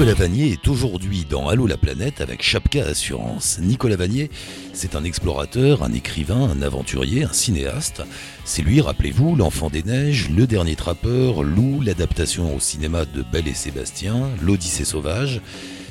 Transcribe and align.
Nicolas 0.00 0.14
Vanier 0.14 0.52
est 0.52 0.66
aujourd'hui 0.66 1.26
dans 1.28 1.48
Allô 1.48 1.66
la 1.66 1.76
planète 1.76 2.22
avec 2.22 2.42
Chapka 2.42 2.86
Assurance. 2.86 3.58
Nicolas 3.60 3.96
Vanier, 3.96 4.30
c'est 4.72 4.94
un 4.96 5.04
explorateur, 5.04 5.82
un 5.82 5.92
écrivain, 5.92 6.48
un 6.48 6.62
aventurier, 6.62 7.24
un 7.24 7.34
cinéaste. 7.34 8.02
C'est 8.46 8.62
lui, 8.62 8.80
rappelez-vous, 8.80 9.36
L'Enfant 9.36 9.68
des 9.68 9.82
Neiges, 9.82 10.30
Le 10.30 10.46
Dernier 10.46 10.74
Trappeur, 10.74 11.42
Lou, 11.42 11.82
l'adaptation 11.82 12.56
au 12.56 12.60
cinéma 12.60 13.04
de 13.04 13.22
Belle 13.30 13.46
et 13.46 13.52
Sébastien, 13.52 14.30
L'Odyssée 14.40 14.86
sauvage. 14.86 15.42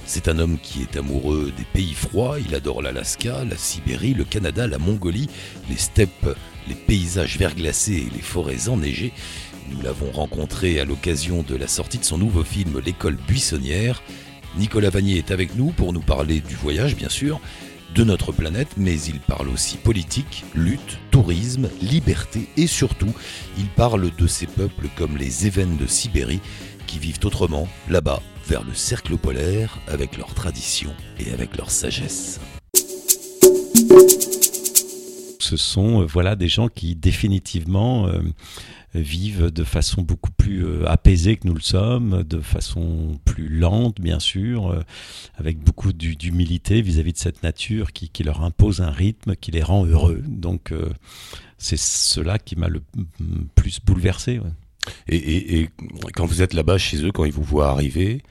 C'est 0.08 0.28
un 0.28 0.40
homme 0.40 0.58
qui 0.58 0.82
est 0.82 0.98
amoureux 0.98 1.54
des 1.56 1.66
pays 1.72 1.94
froids, 1.94 2.40
il 2.44 2.56
adore 2.56 2.82
l'Alaska, 2.82 3.44
la 3.48 3.58
Sibérie, 3.58 4.16
le 4.16 4.24
Canada, 4.24 4.66
la 4.66 4.80
Mongolie, 4.80 5.30
les 5.70 5.78
steppes, 5.78 6.36
les 6.68 6.74
paysages 6.74 7.38
verglacés 7.38 8.08
et 8.08 8.16
les 8.16 8.24
forêts 8.24 8.70
enneigées. 8.70 9.14
Nous 9.72 9.82
l'avons 9.82 10.12
rencontré 10.12 10.80
à 10.80 10.86
l'occasion 10.86 11.44
de 11.44 11.56
la 11.56 11.68
sortie 11.68 12.00
de 12.00 12.04
son 12.04 12.18
nouveau 12.18 12.44
film 12.44 12.80
L'école 12.84 13.18
buissonnière. 13.28 14.02
Nicolas 14.58 14.90
Vanier 14.90 15.18
est 15.18 15.32
avec 15.32 15.56
nous 15.56 15.72
pour 15.72 15.94
nous 15.94 16.02
parler 16.02 16.40
du 16.42 16.56
voyage, 16.56 16.96
bien 16.96 17.10
sûr, 17.10 17.40
de 17.94 18.04
notre 18.04 18.32
planète, 18.32 18.70
mais 18.78 19.00
il 19.02 19.20
parle 19.20 19.50
aussi 19.50 19.78
politique, 19.78 20.44
lutte, 20.56 20.98
tourisme, 21.12 21.70
liberté 21.82 22.48
et 22.58 22.68
surtout, 22.68 23.14
il 23.58 23.68
parle 23.68 24.10
de 24.16 24.28
ces 24.28 24.48
peuples 24.48 24.88
comme 24.96 25.18
les 25.18 25.48
Évennes 25.48 25.78
de 25.78 25.88
Sibérie 25.88 26.42
qui 26.88 26.98
vivent 26.98 27.20
autrement, 27.24 27.68
là-bas, 27.90 28.22
vers 28.48 28.64
le 28.64 28.74
cercle 28.74 29.18
polaire, 29.18 29.78
avec 29.88 30.18
leurs 30.18 30.34
traditions 30.34 30.94
et 31.20 31.32
avec 31.32 31.56
leur 31.56 31.70
sagesse. 31.70 32.40
Ce 35.50 35.58
sont 35.58 36.02
euh, 36.02 36.06
voilà 36.06 36.36
des 36.36 36.48
gens 36.48 36.68
qui 36.68 36.96
définitivement 36.96 38.06
euh, 38.06 38.22
vivent 38.94 39.50
de 39.50 39.64
façon 39.64 40.04
beaucoup 40.04 40.30
plus 40.30 40.64
euh, 40.64 40.88
apaisée 40.88 41.38
que 41.38 41.48
nous 41.48 41.56
le 41.56 41.62
sommes, 41.62 42.22
de 42.22 42.40
façon 42.40 43.20
plus 43.26 43.50
lente, 43.50 44.00
bien 44.00 44.20
sûr, 44.20 44.84
avec 45.38 45.58
beaucoup 45.58 45.92
d'humilité 45.92 46.84
vis-à-vis 46.84 47.14
de 47.14 47.18
cette 47.18 47.42
nature 47.42 47.94
qui, 47.94 48.24
leur 48.24 48.44
impose 48.44 48.82
un 48.82 48.92
rythme 48.92 49.36
qui 49.36 49.50
les 49.50 49.64
rend 49.64 49.86
heureux. 49.86 50.22
Donc, 50.28 50.72
c'est 51.58 51.80
cela 51.80 52.38
qui 52.38 52.56
m'a 52.56 52.68
le 52.68 52.82
plus 53.56 53.80
bouleversé. 53.84 54.40
Et, 55.08 55.70
quand 56.14 56.26
vous 56.26 56.42
êtes 56.42 56.54
là-bas 56.54 56.78
chez 56.78 57.04
eux, 57.04 57.12
quand 57.12 57.26
ils 57.26 57.32
vous 57.32 57.44
voient 57.44 57.70
arriver, 57.70 58.22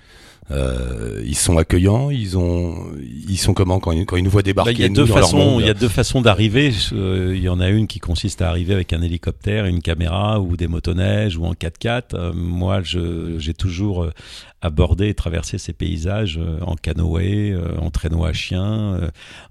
euh, 0.50 1.22
ils 1.26 1.36
sont 1.36 1.58
accueillants, 1.58 2.10
ils 2.10 2.38
ont, 2.38 2.86
ils 3.28 3.36
sont 3.36 3.52
comment 3.52 3.80
quand 3.80 3.92
ils, 3.92 4.06
quand 4.06 4.16
ils 4.16 4.24
nous 4.24 4.30
voient 4.30 4.42
débarquer 4.42 4.72
bah, 4.72 4.78
Il 4.78 4.82
y 4.82 4.84
a 4.84 4.88
deux 4.88 5.06
façons, 5.06 5.60
il 5.60 5.66
y 5.66 5.70
a 5.70 5.74
deux 5.74 5.88
façons 5.88 6.22
d'arriver. 6.22 6.72
Euh, 6.92 7.34
il 7.36 7.42
y 7.42 7.48
en 7.48 7.60
a 7.60 7.68
une 7.68 7.86
qui 7.86 7.98
consiste 7.98 8.40
à 8.40 8.48
arriver 8.48 8.72
avec 8.72 8.92
un 8.92 9.02
hélicoptère, 9.02 9.66
une 9.66 9.82
caméra 9.82 10.40
ou 10.40 10.56
des 10.56 10.66
motoneiges 10.66 11.36
ou 11.36 11.44
en 11.44 11.52
4x4. 11.52 12.02
Euh, 12.14 12.32
moi, 12.32 12.80
j'ai 12.82 13.52
toujours 13.52 14.04
euh, 14.04 14.12
abordé 14.62 15.08
et 15.08 15.14
traversé 15.14 15.58
ces 15.58 15.74
paysages 15.74 16.38
euh, 16.38 16.58
en 16.62 16.76
canoë, 16.76 17.54
en 17.78 17.90
traîneau 17.90 18.24
à 18.24 18.32
chien. 18.32 19.00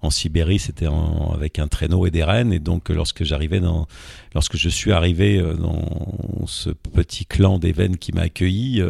en 0.01 0.09
Sibérie, 0.09 0.59
c'était 0.59 0.87
avec 1.33 1.59
un 1.59 1.67
traîneau 1.67 2.07
et 2.07 2.11
des 2.11 2.23
rennes. 2.23 2.53
Et 2.53 2.59
donc, 2.59 2.89
lorsque 2.89 3.23
j'arrivais 3.23 3.59
dans, 3.59 3.87
lorsque 4.33 4.57
je 4.57 4.69
suis 4.69 4.91
arrivé 4.91 5.41
dans 5.59 6.45
ce 6.47 6.71
petit 6.71 7.25
clan 7.25 7.59
d'Évennes 7.59 7.97
qui 7.97 8.13
m'a 8.13 8.21
accueilli 8.21 8.81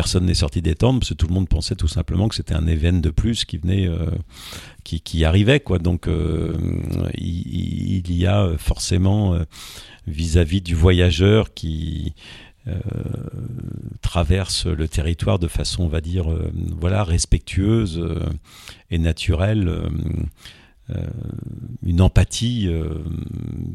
personne 0.00 0.24
n'est 0.24 0.32
sorti 0.32 0.62
des 0.62 0.76
tentes 0.76 1.00
parce 1.00 1.10
que 1.10 1.14
tout 1.14 1.26
le 1.26 1.34
monde 1.34 1.46
pensait 1.46 1.74
tout 1.74 1.86
simplement 1.86 2.28
que 2.28 2.34
c'était 2.34 2.54
un 2.54 2.66
événement 2.66 3.02
de 3.02 3.10
plus 3.10 3.44
qui 3.44 3.58
venait, 3.58 3.86
euh, 3.86 4.06
qui, 4.82 5.02
qui, 5.02 5.26
arrivait 5.26 5.60
quoi. 5.60 5.78
Donc 5.78 6.08
euh, 6.08 6.56
il, 7.18 8.10
y 8.10 8.26
a 8.26 8.48
forcément 8.56 9.34
euh, 9.34 9.44
vis-à-vis 10.06 10.60
-vis 10.60 10.62
du 10.62 10.74
voyageur 10.74 11.52
qui 11.52 12.14
traverse 14.00 14.66
le 14.66 14.86
territoire 14.86 15.38
de 15.38 15.48
façon, 15.48 15.82
on 15.82 15.88
va 15.88 16.00
dire, 16.00 16.26
voilà, 16.80 17.04
respectueuse 17.04 18.00
et 18.90 18.98
naturelle. 18.98 19.68
Une 21.82 22.00
empathie 22.00 22.68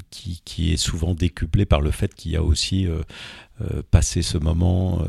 qui, 0.10 0.42
qui, 0.44 0.74
est 0.74 0.78
souvent 0.78 1.14
décuplée 1.14 1.66
par 1.66 1.82
le 1.82 1.92
fait 1.92 2.14
qu'il 2.14 2.32
y 2.32 2.36
a 2.36 2.44
aussi 2.44 2.88
passé 3.92 4.22
ce 4.22 4.38
moment 4.38 5.06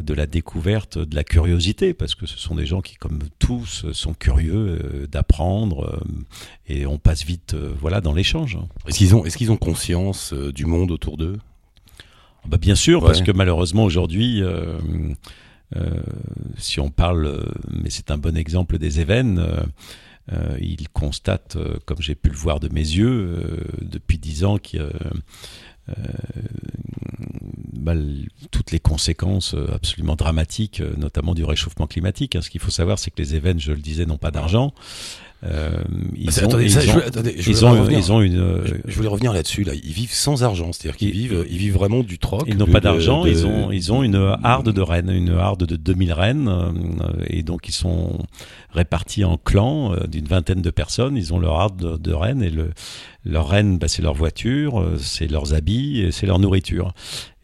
de 0.00 0.14
la 0.14 0.26
découverte, 0.26 0.98
de 0.98 1.14
la 1.14 1.24
curiosité, 1.24 1.94
parce 1.94 2.14
que 2.14 2.26
ce 2.26 2.38
sont 2.38 2.54
des 2.54 2.66
gens 2.66 2.80
qui, 2.80 2.96
comme 2.96 3.18
tous, 3.38 3.86
sont 3.92 4.14
curieux 4.14 4.78
euh, 4.82 5.06
d'apprendre 5.06 5.84
euh, 5.84 6.24
et 6.68 6.86
on 6.86 6.98
passe 6.98 7.24
vite, 7.24 7.54
euh, 7.54 7.72
voilà, 7.80 8.00
dans 8.00 8.12
l'échange. 8.12 8.58
Est-ce 8.86 8.98
qu'ils 8.98 9.14
ont, 9.14 9.24
est-ce 9.24 9.36
qu'ils 9.36 9.50
ont 9.50 9.56
conscience 9.56 10.32
du 10.32 10.66
monde 10.66 10.90
autour 10.90 11.16
d'eux? 11.16 11.38
Bah 12.46 12.58
Bien 12.58 12.74
sûr, 12.74 13.00
ouais. 13.00 13.06
parce 13.06 13.22
que 13.22 13.32
malheureusement 13.32 13.84
aujourd'hui. 13.84 14.42
Euh, 15.74 16.00
si 16.58 16.78
on 16.78 16.90
parle, 16.90 17.44
mais 17.72 17.90
c'est 17.90 18.12
un 18.12 18.18
bon 18.18 18.36
exemple 18.36 18.78
des 18.78 19.00
événements, 19.00 19.42
euh, 20.32 20.56
ils 20.60 20.88
constatent, 20.88 21.58
comme 21.84 22.00
j'ai 22.00 22.14
pu 22.14 22.30
le 22.30 22.36
voir 22.36 22.60
de 22.60 22.68
mes 22.68 22.80
yeux 22.80 23.64
depuis 23.80 24.18
dix 24.18 24.44
ans, 24.44 24.58
euh, 25.90 25.94
bah, 27.72 27.94
toutes 28.50 28.72
les 28.72 28.80
conséquences 28.80 29.54
euh, 29.54 29.68
absolument 29.72 30.16
dramatiques, 30.16 30.80
euh, 30.80 30.94
notamment 30.96 31.34
du 31.34 31.44
réchauffement 31.44 31.86
climatique. 31.86 32.34
Hein. 32.34 32.42
Ce 32.42 32.50
qu'il 32.50 32.60
faut 32.60 32.72
savoir, 32.72 32.98
c'est 32.98 33.12
que 33.12 33.22
les 33.22 33.36
événements, 33.36 33.60
je 33.60 33.72
le 33.72 33.80
disais, 33.80 34.06
n'ont 34.06 34.18
pas 34.18 34.32
d'argent. 34.32 34.74
Euh, 35.44 35.70
ils, 36.16 36.28
ont, 36.44 36.58
ils, 36.58 38.12
ont, 38.12 38.20
une. 38.22 38.40
Euh, 38.40 38.64
je, 38.86 38.96
voulais 38.96 39.08
revenir 39.08 39.32
là-dessus. 39.34 39.64
Là, 39.64 39.74
ils 39.74 39.92
vivent 39.92 40.12
sans 40.12 40.42
argent, 40.42 40.72
c'est-à-dire 40.72 40.96
qu'ils 40.96 41.12
vivent, 41.12 41.44
ils 41.48 41.58
vivent 41.58 41.74
vraiment 41.74 42.02
du 42.02 42.18
troc. 42.18 42.44
Ils 42.46 42.56
n'ont 42.56 42.66
pas 42.66 42.80
d'argent. 42.80 43.24
De... 43.24 43.30
Ils 43.30 43.46
ont, 43.46 43.70
ils 43.70 43.92
ont 43.92 44.02
une 44.02 44.36
harde 44.42 44.72
de 44.72 44.80
rennes, 44.80 45.10
une 45.10 45.30
harde 45.30 45.64
de 45.66 45.76
2000 45.76 46.12
rennes, 46.14 46.48
euh, 46.48 47.12
et 47.26 47.42
donc 47.42 47.68
ils 47.68 47.74
sont 47.74 48.18
répartis 48.72 49.24
en 49.24 49.36
clans 49.36 49.94
d'une 50.08 50.26
vingtaine 50.26 50.62
de 50.62 50.70
personnes. 50.70 51.16
Ils 51.16 51.34
ont 51.34 51.38
leur 51.38 51.60
harde 51.60 51.76
de, 51.76 51.96
de 51.96 52.14
rennes 52.14 52.42
et 52.42 52.50
le, 52.50 52.70
leur 53.26 53.48
renne, 53.48 53.78
bah, 53.78 53.88
c'est 53.88 54.02
leur 54.02 54.14
voiture, 54.14 54.80
euh, 54.80 54.98
c'est 54.98 55.26
leurs 55.26 55.52
habits, 55.52 56.08
c'est 56.12 56.26
leur 56.26 56.38
nourriture. 56.38 56.94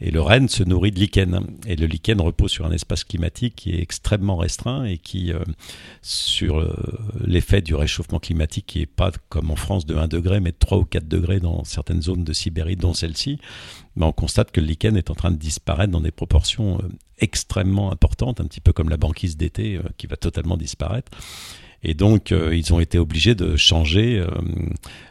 Et 0.01 0.11
le 0.11 0.21
renne 0.21 0.49
se 0.49 0.63
nourrit 0.63 0.93
de 0.93 1.01
lichen. 1.01 1.47
Et 1.67 1.77
le 1.77 1.87
lichen 1.87 2.21
repose 2.21 2.51
sur 2.51 2.67
un 2.67 2.73
espace 2.73 3.05
climatique 3.05 3.57
qui 3.57 3.73
est 3.73 3.83
extrêmement 3.83 4.37
restreint 4.37 4.85
et 4.85 4.99
qui, 4.99 5.33
euh, 5.33 5.41
sur 6.01 6.61
euh, 6.61 6.75
l'effet 7.25 7.63
du 7.63 7.75
réchauffement 7.75 8.21
climatique, 8.21 8.67
qui 8.67 8.81
est 8.81 8.87
pas 8.87 9.11
comme 9.29 9.51
en 9.51 9.57
France 9.57 9.85
de 9.85 9.97
1 9.97 10.09
degré, 10.09 10.41
mais 10.41 10.53
de 10.53 10.57
3 10.59 10.79
ou 10.79 10.85
4 10.85 11.07
degrés 11.09 11.41
dans 11.41 11.65
certaines 11.65 12.03
zones 12.03 12.25
de 12.25 12.33
Sibérie, 12.33 12.77
dont 12.77 12.95
celle-ci, 12.95 13.39
ben 13.97 14.07
on 14.07 14.13
constate 14.13 14.53
que 14.53 14.61
le 14.61 14.67
lichen 14.67 14.97
est 14.97 15.11
en 15.11 15.15
train 15.15 15.33
de 15.33 15.37
disparaître 15.37 15.93
dans 15.93 16.01
des 16.01 16.13
proportions 16.13 16.79
extrêmement 17.19 17.93
importantes, 17.93 18.41
un 18.41 18.45
petit 18.45 18.61
peu 18.61 18.73
comme 18.73 18.89
la 18.89 18.97
banquise 18.97 19.37
d'été 19.37 19.79
qui 19.99 20.07
va 20.07 20.17
totalement 20.17 20.57
disparaître. 20.57 21.11
Et 21.83 21.95
donc, 21.95 22.33
euh, 22.33 22.55
ils 22.55 22.73
ont 22.73 22.81
été 22.81 22.99
obligés 22.99 23.35
de 23.35 23.57
changer 23.57 24.19
euh, 24.19 24.29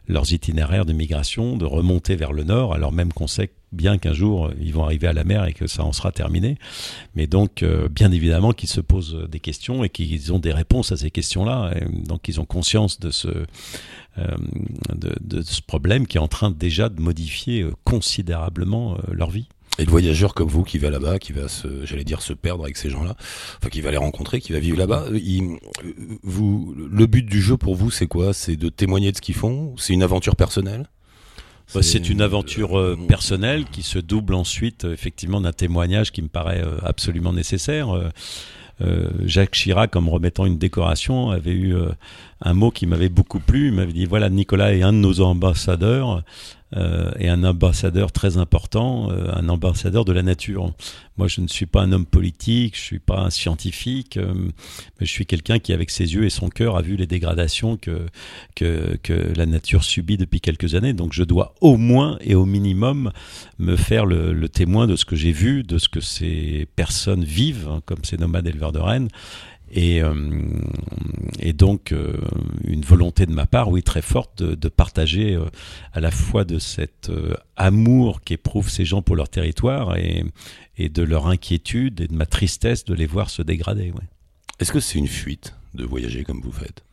leurs 0.08 0.32
itinéraires 0.34 0.86
de 0.86 0.94
migration, 0.94 1.58
de 1.58 1.66
remonter 1.66 2.16
vers 2.16 2.34
le 2.34 2.44
nord, 2.44 2.74
alors 2.74 2.92
même 2.92 3.12
qu'on 3.14 3.28
sait 3.28 3.52
bien 3.72 3.98
qu'un 3.98 4.14
jour 4.14 4.48
euh, 4.48 4.54
ils 4.60 4.74
vont 4.74 4.84
arriver 4.84 5.08
à 5.08 5.14
la 5.14 5.24
mer 5.24 5.46
et 5.46 5.54
que 5.54 5.68
ça 5.68 5.84
en 5.84 5.94
sera 5.94 6.12
terminé. 6.12 6.58
Mais 7.16 7.28
donc, 7.28 7.64
euh, 7.64 7.88
bien 7.90 8.12
évidemment 8.12 8.52
qu'ils 8.52 8.70
se 8.70 8.82
posent 8.82 9.28
des 9.30 9.40
questions 9.40 9.84
et 9.84 9.90
qu'ils 9.90 10.34
ont 10.34 10.40
des 10.40 10.54
réponses 10.54 10.92
à 10.92 10.98
ces 10.98 11.12
questions-là. 11.12 11.74
Donc, 12.06 12.28
ils 12.28 12.40
ont 12.40 12.46
conscience 12.46 13.00
de 13.00 13.12
ce, 13.12 13.28
euh, 14.18 14.28
de, 14.94 15.16
de, 15.22 15.42
ce 15.42 15.62
problème 15.62 16.08
qui 16.08 16.18
est 16.18 16.22
en 16.22 16.28
train 16.28 16.52
déjà 16.52 16.90
de 16.90 17.02
modifier 17.02 17.66
considérablement 17.84 18.98
leur 19.12 19.30
vie. 19.30 19.48
Et 19.82 19.86
le 19.86 19.90
voyageur 19.90 20.36
comme 20.36 20.48
vous 20.48 20.64
qui 20.64 20.78
va 20.78 20.92
là-bas, 20.92 21.18
qui 21.18 21.34
va 21.34 21.48
se, 21.48 21.86
j'allais 21.88 22.04
dire, 22.04 22.22
se 22.22 22.34
perdre 22.34 22.64
avec 22.64 22.78
ces 22.78 22.92
gens-là, 22.92 23.16
enfin 23.58 23.70
qui 23.72 23.82
va 23.82 23.90
les 23.90 23.98
rencontrer, 23.98 24.40
qui 24.40 24.54
va 24.54 24.60
vivre 24.60 24.78
là-bas, 24.78 25.06
vous, 26.22 26.76
le 26.78 27.06
but 27.08 27.26
du 27.26 27.42
jeu 27.42 27.58
pour 27.58 27.74
vous, 27.74 27.90
c'est 27.90 28.06
quoi? 28.06 28.32
C'est 28.32 28.56
de 28.56 28.70
témoigner 28.70 29.12
de 29.12 29.18
ce 29.18 29.22
qu'ils 29.22 29.34
font? 29.34 29.74
C'est 29.78 29.94
une 29.94 30.04
aventure 30.04 30.36
personnelle? 30.36 30.88
Bah, 31.74 31.82
c'est 31.82 32.10
une 32.10 32.22
aventure 32.22 32.78
euh, 32.78 32.96
personnelle 33.08 33.66
qui 33.72 33.82
se 33.82 33.98
double 33.98 34.36
ensuite 34.36 34.86
euh, 34.86 34.94
effectivement 34.94 35.42
d'un 35.42 35.54
témoignage 35.54 36.12
qui 36.12 36.22
me 36.22 36.28
paraît 36.28 36.62
euh, 36.62 36.78
absolument 36.84 37.34
nécessaire. 37.34 38.12
Euh, 38.82 39.10
Jacques 39.26 39.52
Chirac, 39.52 39.96
en 39.96 40.02
me 40.02 40.10
remettant 40.10 40.46
une 40.46 40.58
décoration, 40.58 41.30
avait 41.30 41.52
eu 41.52 41.74
euh, 41.74 41.90
un 42.42 42.54
mot 42.54 42.72
qui 42.72 42.88
m'avait 42.88 43.10
beaucoup 43.10 43.40
plu. 43.40 43.70
Il 43.70 43.74
m'avait 43.74 43.94
dit 43.94 44.06
voilà, 44.06 44.30
Nicolas 44.30 44.74
est 44.74 44.84
un 44.84 44.92
de 44.92 44.98
nos 44.98 45.22
ambassadeurs 45.22 46.24
euh, 46.76 47.12
et 47.20 47.28
un 47.28 47.44
ambassadeur 47.44 48.12
très 48.12 48.38
important, 48.38 49.12
euh, 49.12 49.30
un 49.34 49.50
ambassadeur 49.50 50.06
de 50.06 50.14
la 50.14 50.24
nature. 50.24 50.74
Moi, 51.18 51.28
je 51.28 51.42
ne 51.42 51.48
suis 51.48 51.66
pas 51.66 51.82
un 51.82 51.92
homme 51.92 52.06
politique, 52.06 52.76
je 52.76 52.82
suis 52.82 53.00
pas 53.00 53.20
un 53.20 53.30
scientifique, 53.30 54.18
euh, 54.18 54.34
mais 55.00 55.06
je 55.06 55.12
suis 55.12 55.26
quelqu'un 55.26 55.60
qui, 55.60 55.74
avec 55.74 55.90
ses 55.90 56.14
yeux 56.14 56.24
et 56.24 56.30
son 56.30 56.50
cœur, 56.50 56.78
a 56.78 56.82
vu 56.82 56.96
les 56.96 57.08
dégradations 57.08 57.76
que, 57.76 58.06
que, 58.56 58.98
que 59.04 59.14
la 59.36 59.46
nature 59.46 59.84
subit 59.84 60.18
depuis 60.18 60.40
quelques 60.40 60.76
années. 60.76 60.94
Donc, 60.94 61.12
je 61.12 61.24
dois 61.24 61.56
au 61.60 61.76
moins 61.76 62.18
et 62.22 62.36
au 62.36 62.46
minimum 62.46 63.12
me 63.60 63.76
faire 63.76 64.06
le, 64.06 64.32
le 64.32 64.50
témoin 64.50 64.88
de 64.88 64.96
ce 64.96 65.04
que 65.04 65.16
j'ai 65.16 65.34
vu, 65.34 65.64
de 65.64 65.78
ce 65.78 65.90
que 65.90 66.00
ces 66.00 66.68
personnes 66.76 67.26
vivent, 67.26 67.68
hein, 67.70 67.82
comme 67.86 68.04
ces 68.04 68.18
nomades 68.18 68.48
éleveurs 68.48 68.72
de 68.72 68.80
rennes. 68.80 69.10
Et, 69.74 70.04
euh, 70.04 70.14
et 71.40 71.54
donc 71.54 71.94
euh, 71.94 72.18
une 72.66 72.82
volonté 72.82 73.26
de 73.26 73.32
ma 73.32 73.46
part, 73.46 73.70
oui, 73.70 73.84
très 73.84 74.02
forte, 74.02 74.44
de, 74.44 74.70
partager 74.70 75.34
euh, 75.34 75.46
à 75.94 76.02
la 76.02 76.12
fois 76.12 76.44
de 76.44 76.60
cet 76.60 77.10
amour 77.56 78.22
qu'éprouvent 78.22 78.70
ces 78.70 78.84
gens 78.84 79.02
pour 79.02 79.16
leur 79.16 79.30
territoire 79.30 79.96
et, 79.98 80.26
de 80.78 81.04
leur 81.04 81.28
inquiétude 81.28 82.02
et 82.02 82.08
de 82.08 82.16
ma 82.16 82.26
tristesse 82.26 82.86
de 82.86 82.96
les 82.96 83.06
voir 83.06 83.30
se 83.30 83.44
dégrader. 83.44 83.94
Est-ce 84.60 84.72
que 84.72 84.80
c'est 84.80 84.98
une 84.98 85.08
fuite 85.08 85.56
de 85.76 85.86
voyager 85.86 86.24
comme 86.24 86.42
vous 86.42 86.52
faites? 86.52 86.84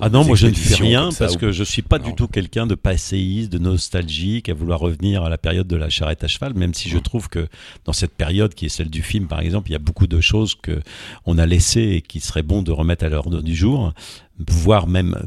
Ah 0.00 0.08
non, 0.08 0.24
moi 0.24 0.36
je 0.36 0.46
ne 0.46 0.54
fais 0.54 0.76
rien 0.76 1.10
parce 1.18 1.36
que 1.36 1.52
je 1.52 1.64
suis 1.64 1.82
pas 1.82 1.98
du 1.98 2.14
tout 2.14 2.28
quelqu'un 2.28 2.66
de 2.66 2.74
passéiste, 2.74 3.52
de 3.52 3.58
nostalgique, 3.58 4.48
à 4.48 4.54
vouloir 4.54 4.80
revenir 4.80 5.24
à 5.24 5.28
la 5.28 5.38
période 5.38 5.66
de 5.66 5.76
la 5.76 5.88
charrette 5.88 6.24
à 6.24 6.28
cheval, 6.28 6.54
même 6.54 6.74
si 6.74 6.88
je 6.88 6.98
trouve 6.98 7.28
que 7.28 7.48
dans 7.84 7.92
cette 7.92 8.14
période 8.14 8.54
qui 8.54 8.66
est 8.66 8.70
celle 8.70 8.90
du 8.90 9.02
film 9.02 9.26
par 9.26 9.40
exemple, 9.40 9.70
il 9.70 9.72
y 9.72 9.76
a 9.76 9.80
beaucoup 9.80 10.06
de 10.06 10.20
choses 10.20 10.54
que 10.54 10.80
on 11.26 11.38
a 11.38 11.46
laissées 11.46 11.94
et 11.96 12.02
qui 12.02 12.20
serait 12.20 12.42
bon 12.42 12.62
de 12.62 12.72
remettre 12.72 13.04
à 13.04 13.08
l'ordre 13.08 13.42
du 13.42 13.54
jour, 13.54 13.92
voire 14.38 14.86
même 14.86 15.18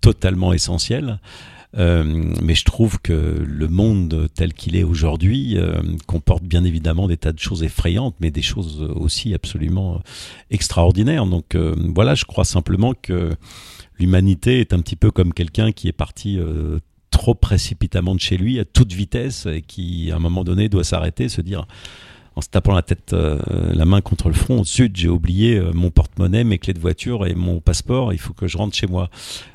totalement 0.00 0.52
essentielles. 0.52 1.18
Euh, 1.78 2.04
mais 2.42 2.54
je 2.54 2.64
trouve 2.64 2.98
que 3.00 3.12
le 3.12 3.68
monde 3.68 4.28
tel 4.34 4.54
qu'il 4.54 4.76
est 4.76 4.82
aujourd'hui 4.82 5.58
euh, 5.58 5.82
comporte 6.06 6.42
bien 6.42 6.64
évidemment 6.64 7.06
des 7.06 7.16
tas 7.16 7.32
de 7.32 7.38
choses 7.38 7.62
effrayantes, 7.62 8.14
mais 8.20 8.30
des 8.30 8.42
choses 8.42 8.80
aussi 8.94 9.34
absolument 9.34 10.00
extraordinaires. 10.50 11.26
Donc 11.26 11.54
euh, 11.54 11.74
voilà, 11.94 12.14
je 12.14 12.24
crois 12.24 12.44
simplement 12.44 12.94
que 12.94 13.30
l'humanité 13.98 14.60
est 14.60 14.72
un 14.72 14.80
petit 14.80 14.96
peu 14.96 15.10
comme 15.10 15.32
quelqu'un 15.32 15.72
qui 15.72 15.88
est 15.88 15.92
parti 15.92 16.38
trop 17.10 17.34
précipitamment 17.34 18.14
de 18.14 18.20
chez 18.20 18.36
lui 18.36 18.58
à 18.60 18.64
toute 18.64 18.92
vitesse 18.92 19.46
et 19.46 19.62
qui 19.62 20.10
à 20.12 20.16
un 20.16 20.18
moment 20.18 20.44
donné 20.44 20.68
doit 20.68 20.84
s'arrêter, 20.84 21.28
se 21.28 21.40
dire 21.40 21.66
en 22.36 22.42
se 22.42 22.48
tapant 22.48 22.74
la 22.74 22.82
tête, 22.82 23.14
euh, 23.14 23.38
la 23.72 23.86
main 23.86 24.02
contre 24.02 24.28
le 24.28 24.34
front. 24.34 24.62
Sud, 24.62 24.94
j'ai 24.94 25.08
oublié 25.08 25.56
euh, 25.56 25.72
mon 25.72 25.90
porte-monnaie, 25.90 26.44
mes 26.44 26.58
clés 26.58 26.74
de 26.74 26.78
voiture 26.78 27.26
et 27.26 27.34
mon 27.34 27.60
passeport. 27.60 28.12
Il 28.12 28.18
faut 28.18 28.34
que 28.34 28.46
je 28.46 28.58
rentre 28.58 28.76
chez 28.76 28.86
moi. 28.86 29.08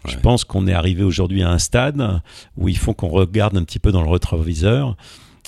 Je 0.05 0.17
pense 0.17 0.43
qu'on 0.43 0.67
est 0.67 0.73
arrivé 0.73 1.03
aujourd'hui 1.03 1.43
à 1.43 1.51
un 1.51 1.59
stade 1.59 2.21
où 2.57 2.67
il 2.69 2.77
faut 2.77 2.95
qu'on 2.95 3.09
regarde 3.09 3.55
un 3.55 3.63
petit 3.63 3.77
peu 3.77 3.91
dans 3.91 4.01
le 4.01 4.09
rétroviseur. 4.09 4.97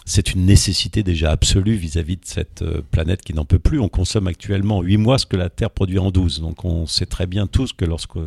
C'est 0.06 0.34
une 0.34 0.46
nécessité 0.46 1.02
déjà 1.02 1.32
absolue 1.32 1.76
vis-à-vis 1.76 2.18
de 2.18 2.26
cette 2.26 2.62
euh, 2.62 2.82
planète 2.92 3.24
qui 3.24 3.34
n'en 3.34 3.46
peut 3.46 3.58
plus. 3.58 3.80
On 3.80 3.90
consomme 3.90 4.28
actuellement 4.28 4.82
8 4.82 4.98
mois 4.98 5.18
ce 5.18 5.26
que 5.26 5.38
la 5.38 5.50
Terre 5.50 5.72
produit 5.72 5.98
en 5.98 6.12
12. 6.12 6.40
Donc 6.40 6.64
on 6.66 6.86
sait 6.86 7.08
très 7.08 7.26
bien 7.26 7.48
tous 7.48 7.74
que 7.74 7.86
lorsque 7.86 8.20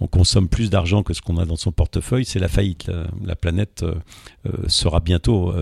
on 0.00 0.06
consomme 0.06 0.48
plus 0.48 0.70
d'argent 0.70 1.02
que 1.02 1.14
ce 1.14 1.22
qu'on 1.22 1.38
a 1.38 1.44
dans 1.44 1.56
son 1.56 1.72
portefeuille, 1.72 2.24
c'est 2.24 2.38
la 2.38 2.48
faillite. 2.48 2.90
La, 3.24 3.36
planète 3.36 3.84
sera 4.68 5.00
bientôt 5.00 5.52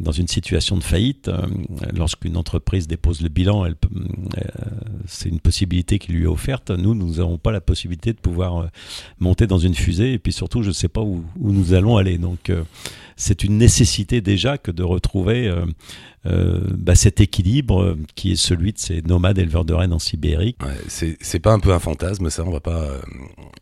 dans 0.00 0.12
une 0.12 0.28
situation 0.28 0.76
de 0.78 0.82
faillite, 0.82 1.28
euh, 1.28 1.46
lorsqu'une 1.94 2.36
entreprise 2.36 2.88
dépose 2.88 3.20
le 3.20 3.28
bilan, 3.28 3.66
euh, 3.66 3.72
c'est 5.06 5.28
une 5.28 5.40
possibilité 5.40 5.98
qui 5.98 6.12
lui 6.12 6.24
est 6.24 6.26
offerte. 6.26 6.70
Nous, 6.70 6.94
nous 6.94 7.16
n'avons 7.16 7.36
pas 7.36 7.52
la 7.52 7.60
possibilité 7.60 8.12
de 8.12 8.18
pouvoir 8.18 8.58
euh, 8.58 8.66
monter 9.18 9.46
dans 9.46 9.58
une 9.58 9.74
fusée 9.74 10.14
et 10.14 10.18
puis 10.18 10.32
surtout, 10.32 10.62
je 10.62 10.68
ne 10.68 10.74
sais 10.74 10.88
pas 10.88 11.02
où, 11.02 11.22
nous 11.38 11.74
allons 11.74 11.98
aller. 11.98 12.16
Donc, 12.16 12.50
c'est 13.16 13.44
une 13.44 13.58
nécessité 13.58 14.20
déjà 14.20 14.56
que 14.56 14.70
de 14.70 14.82
retrouver 14.82 15.52
bah, 16.24 16.94
cet 16.94 17.20
équilibre 17.20 17.96
qui 18.14 18.32
est 18.32 18.36
celui 18.36 18.72
de 18.72 18.78
ces 18.78 19.02
nomades 19.02 19.38
éleveurs 19.38 19.64
de 19.64 19.74
rennes 19.74 19.92
en 19.92 19.98
Sibérie. 19.98 20.56
Ouais, 20.62 21.16
c'est 21.20 21.38
pas 21.38 21.52
un 21.52 21.60
peu 21.60 21.72
un 21.72 21.78
fantasme, 21.78 22.30
ça 22.30 22.44
On 22.44 22.50
va 22.50 22.60
pas 22.60 22.88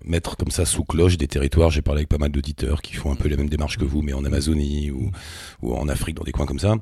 mettre 0.05 0.37
comme 0.37 0.51
ça 0.51 0.65
sous 0.65 0.85
cloche 0.85 1.17
des 1.17 1.29
territoires. 1.29 1.71
J'ai 1.71 1.83
parlé 1.83 2.01
avec 2.01 2.09
pas 2.09 2.19
mal 2.19 2.31
d'auditeurs 2.31 2.83
qui 2.83 2.95
font 2.95 3.13
un 3.13 3.17
peu 3.17 3.29
les 3.29 3.37
mêmes 3.37 3.49
démarches 3.49 3.79
que 3.79 3.85
vous, 3.85 4.03
mais 4.03 4.13
en 4.13 4.25
Amazonie 4.25 4.91
ou, 4.91 5.11
en 5.63 5.89
Afrique, 5.89 6.21
des 6.29 6.33
coins 6.33 6.47
comme 6.47 6.59
ça. 6.59 6.77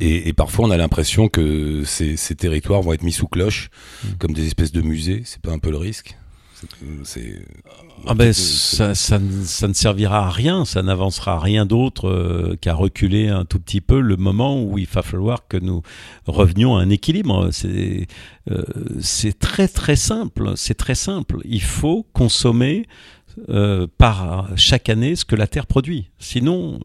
Et, 0.00 0.28
et, 0.28 0.32
parfois, 0.32 0.66
on 0.66 0.70
a 0.70 0.76
l'impression 0.76 1.28
que 1.28 1.82
ces, 1.84 2.16
ces, 2.16 2.34
territoires 2.34 2.82
vont 2.82 2.92
être 2.92 3.02
mis 3.02 3.12
sous 3.12 3.26
cloche, 3.26 3.70
mm. 4.04 4.08
comme 4.18 4.32
des 4.32 4.46
espèces 4.46 4.72
de 4.72 4.82
musées. 4.82 5.22
C'est 5.24 5.40
pas 5.40 5.52
un 5.52 5.58
peu 5.58 5.70
le 5.70 5.78
risque? 5.78 6.16
Ah 8.06 8.14
ben, 8.14 8.32
ça, 8.32 8.94
ça, 8.94 9.20
ça, 9.44 9.68
ne 9.68 9.72
servira 9.72 10.26
à 10.26 10.30
rien, 10.30 10.64
ça 10.64 10.82
n'avancera 10.82 11.34
à 11.34 11.38
rien 11.38 11.66
d'autre 11.66 12.08
euh, 12.08 12.56
qu'à 12.60 12.74
reculer 12.74 13.28
un 13.28 13.44
tout 13.44 13.58
petit 13.58 13.80
peu 13.80 14.00
le 14.00 14.16
moment 14.16 14.62
où 14.62 14.78
il 14.78 14.86
va 14.86 15.02
falloir 15.02 15.46
que 15.46 15.56
nous 15.56 15.82
revenions 16.26 16.76
à 16.76 16.82
un 16.82 16.90
équilibre. 16.90 17.50
C'est 17.52 18.06
euh, 18.50 18.62
c'est 19.00 19.38
très 19.38 19.68
très 19.68 19.96
simple, 19.96 20.52
c'est 20.56 20.76
très 20.76 20.94
simple. 20.94 21.38
Il 21.44 21.62
faut 21.62 22.06
consommer 22.12 22.86
euh, 23.48 23.86
par 23.98 24.48
chaque 24.56 24.88
année 24.88 25.16
ce 25.16 25.24
que 25.24 25.36
la 25.36 25.46
Terre 25.46 25.66
produit. 25.66 26.10
Sinon, 26.18 26.80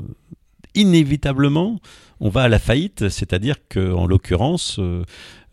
inévitablement, 0.75 1.79
on 2.19 2.29
va 2.29 2.43
à 2.43 2.47
la 2.47 2.59
faillite, 2.59 3.09
c'est-à-dire 3.09 3.55
qu'en 3.69 4.05
l'occurrence, 4.05 4.79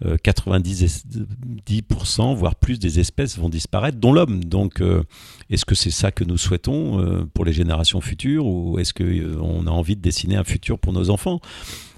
90%, 0.04 2.34
voire 2.34 2.54
plus 2.54 2.78
des 2.78 3.00
espèces 3.00 3.38
vont 3.38 3.50
disparaître, 3.50 3.98
dont 3.98 4.12
l'homme. 4.12 4.44
Donc, 4.44 4.80
euh, 4.80 5.02
est-ce 5.50 5.66
que 5.66 5.74
c'est 5.74 5.90
ça 5.90 6.10
que 6.10 6.24
nous 6.24 6.38
souhaitons 6.38 7.00
euh, 7.00 7.26
pour 7.34 7.44
les 7.44 7.52
générations 7.52 8.00
futures 8.00 8.46
ou 8.46 8.78
est-ce 8.78 8.94
qu'on 8.94 9.04
euh, 9.04 9.66
a 9.66 9.70
envie 9.70 9.96
de 9.96 10.00
dessiner 10.00 10.36
un 10.36 10.44
futur 10.44 10.78
pour 10.78 10.94
nos 10.94 11.10
enfants? 11.10 11.40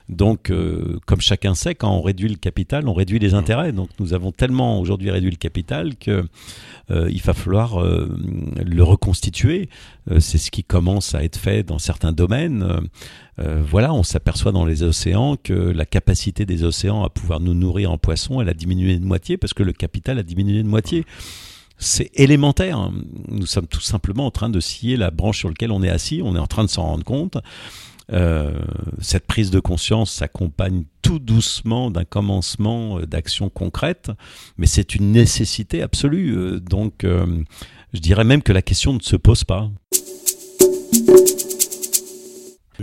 Donc, 0.08 0.52
comme 1.06 1.20
chacun 1.20 1.54
sait, 1.54 1.75
quand 1.75 1.90
on 1.90 2.02
réduit 2.02 2.28
le 2.28 2.37
capital, 2.37 2.88
on 2.88 2.93
réduit 2.93 3.19
les 3.19 3.34
intérêts. 3.34 3.72
Donc, 3.72 3.88
nous 3.99 4.14
avons 4.14 4.32
tellement 4.32 4.81
aujourd'hui 4.81 5.10
réduit 5.10 5.31
le 5.31 5.37
capital 5.37 5.96
que 5.96 6.25
il 6.90 7.22
va 7.22 7.32
falloir 7.32 7.81
le 7.82 8.82
reconstituer. 8.82 9.69
c'est 10.19 10.38
ce 10.38 10.50
qui 10.50 10.64
commence 10.64 11.14
à 11.14 11.25
être 11.25 11.38
fait 11.38 11.62
dans 11.62 11.78
certains 11.78 12.12
domaines. 12.12 12.82
Euh, 13.38 13.62
voilà, 13.66 13.94
on 13.94 14.02
s'aperçoit 14.02 14.52
dans 14.52 14.66
les 14.66 14.82
océans 14.82 15.37
que 15.43 15.52
la 15.52 15.87
capacité 15.87 16.44
des 16.44 16.64
océans 16.64 17.02
à 17.02 17.08
pouvoir 17.08 17.40
nous 17.40 17.54
nourrir 17.54 17.90
en 17.90 17.99
poissons, 17.99 18.40
elle 18.40 18.49
a 18.49 18.54
diminué 18.54 18.99
de 18.99 19.04
moitié 19.04 19.37
parce 19.37 19.54
que 19.54 19.62
le 19.62 19.72
capital 19.72 20.19
a 20.19 20.22
diminué 20.22 20.62
de 20.62 20.69
moitié. 20.69 21.04
C'est 21.78 22.10
élémentaire. 22.14 22.90
Nous 23.28 23.46
sommes 23.46 23.66
tout 23.66 23.81
simplement 23.81 24.26
en 24.26 24.31
train 24.31 24.50
de 24.50 24.60
scier 24.60 24.96
la 24.96 25.10
branche 25.10 25.38
sur 25.38 25.49
laquelle 25.49 25.72
on 25.72 25.82
est 25.82 25.88
assis. 25.88 26.20
On 26.22 26.37
est 26.37 26.38
en 26.38 26.46
train 26.46 26.62
de 26.62 26.69
s'en 26.69 26.84
rendre 26.84 27.04
compte. 27.04 27.38
Euh, 28.10 28.52
cette 29.00 29.26
prise 29.26 29.50
de 29.50 29.60
conscience 29.60 30.10
s'accompagne 30.10 30.84
tout 31.02 31.19
doucement 31.19 31.90
d'un 31.90 32.04
commencement 32.04 32.99
euh, 32.99 33.06
d'action 33.06 33.49
concrète, 33.49 34.10
mais 34.56 34.66
c'est 34.66 34.94
une 34.94 35.12
nécessité 35.12 35.82
absolue. 35.82 36.60
Donc, 36.60 37.04
je 37.04 38.00
dirais 38.00 38.25
même 38.25 38.43
que 38.43 38.52
la 38.52 38.62
question 38.62 38.93
ne 38.93 39.00
se 39.00 39.16
pose 39.16 39.44
pas. 39.44 39.70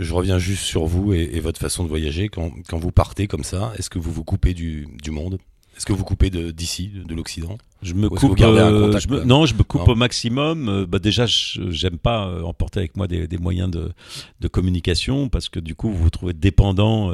Je 0.00 0.14
reviens 0.14 0.38
juste 0.38 0.62
sur 0.62 0.86
vous 0.86 1.12
et, 1.12 1.40
votre 1.40 1.60
façon 1.60 1.84
de 1.84 1.88
voyager. 1.88 2.30
Quand, 2.30 2.50
vous 2.72 2.90
partez 2.90 3.26
comme 3.26 3.44
ça, 3.44 3.74
est-ce 3.78 3.90
que 3.90 3.98
vous 3.98 4.10
vous 4.10 4.24
coupez 4.24 4.54
du, 4.54 4.86
monde? 5.08 5.38
Est-ce 5.76 5.84
que 5.84 5.92
vous 5.92 6.04
coupez 6.04 6.30
d'ici, 6.30 6.88
de, 6.88 7.14
l'Occident? 7.14 7.58
Je 7.82 7.94
me 7.94 8.08
coupe. 8.10 8.38
Euh, 8.40 9.24
non, 9.24 9.46
je 9.46 9.54
me 9.54 9.62
coupe 9.62 9.88
au 9.88 9.94
maximum. 9.94 10.68
Euh, 10.68 10.86
bah 10.86 10.98
déjà, 10.98 11.24
j'aime 11.26 11.96
pas 11.96 12.26
euh, 12.26 12.42
emporter 12.42 12.80
avec 12.80 12.96
moi 12.96 13.06
des, 13.06 13.38
moyens 13.38 13.70
de, 13.70 14.48
communication 14.48 15.28
parce 15.28 15.48
que 15.48 15.60
du 15.60 15.74
coup, 15.74 15.90
vous 15.90 16.02
vous 16.02 16.10
trouvez 16.10 16.32
dépendant 16.32 17.12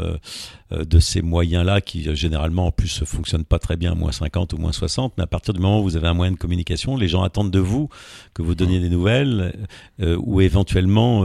de 0.71 0.99
ces 0.99 1.23
moyens-là 1.23 1.81
qui 1.81 2.15
généralement 2.17 2.67
en 2.67 2.73
plus 2.73 3.05
fonctionnent 3.05 3.45
pas 3.45 3.59
très 3.59 3.77
bien, 3.77 3.95
moins 3.95 4.13
50 4.13 4.55
ou 4.55 4.59
moins 4.59 4.73
60. 4.73 5.13
Mais 5.19 5.25
à 5.25 5.27
partir 5.27 5.55
du 5.55 5.61
moment 5.61 5.81
où 5.81 5.85
vous 5.85 5.97
avez 5.97 6.09
un 6.09 6.15
moyen 6.15 6.33
de 6.33 6.37
communication, 6.37 6.97
les 6.97 7.09
gens 7.09 7.23
attendent 7.23 7.51
de 7.51 7.61
vous 7.61 7.89
que 8.35 8.43
vous 8.43 8.55
donniez 8.55 8.81
des 8.81 8.89
nouvelles 8.89 9.69
ou 10.01 10.41
éventuellement 10.41 11.25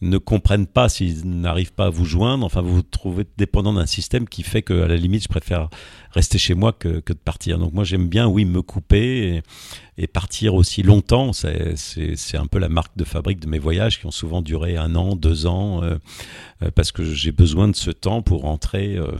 ne 0.00 0.18
comprennent 0.18 0.66
pas 0.66 0.88
s'ils 0.88 1.28
n'arrivent 1.28 1.72
pas 1.72 1.86
à 1.86 1.90
vous 1.90 2.04
joindre. 2.04 2.46
Enfin, 2.46 2.62
vous 2.62 2.76
vous 2.76 2.82
trouvez 2.82 3.26
dépendant 3.36 3.72
d'un 3.72 3.86
système 3.86 4.28
qui 4.28 4.42
fait 4.42 4.62
que 4.62 4.82
à 4.82 4.88
la 4.88 4.96
limite, 4.96 5.24
je 5.24 5.28
préfère 5.28 5.68
rester 6.12 6.38
chez 6.38 6.54
moi 6.54 6.72
que, 6.72 7.00
que 7.00 7.12
de 7.12 7.18
partir. 7.18 7.58
Donc 7.58 7.72
moi, 7.72 7.84
j'aime 7.84 8.08
bien, 8.08 8.28
oui, 8.28 8.44
me 8.44 8.61
couper 8.62 9.42
et, 9.98 10.06
partir 10.06 10.54
aussi 10.54 10.82
longtemps. 10.82 11.32
C'est 11.32 12.36
un 12.36 12.46
peu 12.46 12.58
la 12.58 12.68
marque 12.68 12.96
de 12.96 13.04
fabrique 13.04 13.40
de 13.40 13.46
mes 13.46 13.58
voyages 13.58 14.00
qui 14.00 14.06
ont 14.06 14.10
souvent 14.10 14.42
duré 14.42 14.76
un 14.76 14.94
an, 14.96 15.14
deux 15.14 15.46
ans, 15.46 15.82
euh, 15.82 15.96
euh, 16.62 16.70
parce 16.74 16.92
que 16.92 17.04
j'ai 17.04 17.32
besoin 17.32 17.68
de 17.68 17.76
ce 17.76 17.90
temps 17.90 18.22
pour 18.22 18.46
entrer 18.46 18.96
euh, 18.96 19.12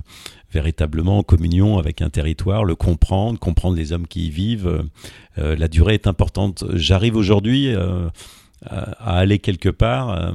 véritablement 0.50 1.18
en 1.18 1.22
communion 1.22 1.78
avec 1.78 2.02
un 2.02 2.10
territoire, 2.10 2.64
le 2.64 2.74
comprendre, 2.74 3.38
comprendre 3.38 3.76
les 3.76 3.92
hommes 3.92 4.06
qui 4.06 4.26
y 4.26 4.30
vivent. 4.30 4.84
la 5.36 5.68
durée 5.68 5.94
est 5.94 6.06
importante. 6.06 6.64
J'arrive 6.74 7.16
aujourd'hui 7.16 7.74
à 8.64 9.16
aller 9.16 9.38
quelque 9.38 9.70
part, 9.70 10.34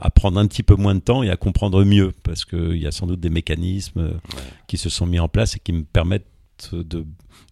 à 0.00 0.10
prendre 0.10 0.40
un 0.40 0.46
petit 0.48 0.64
peu 0.64 0.74
moins 0.74 0.94
de 0.94 1.00
temps 1.00 1.22
et 1.22 1.30
à 1.30 1.36
comprendre 1.36 1.84
mieux, 1.84 2.12
parce 2.24 2.44
qu'il 2.44 2.76
y 2.76 2.86
a 2.86 2.90
sans 2.90 3.06
doute 3.06 3.20
des 3.20 3.30
mécanismes 3.30 4.18
qui 4.66 4.76
se 4.76 4.90
sont 4.90 5.06
mis 5.06 5.20
en 5.20 5.28
place 5.28 5.54
et 5.54 5.60
qui 5.60 5.72
me 5.72 5.84
permettent 5.84 6.26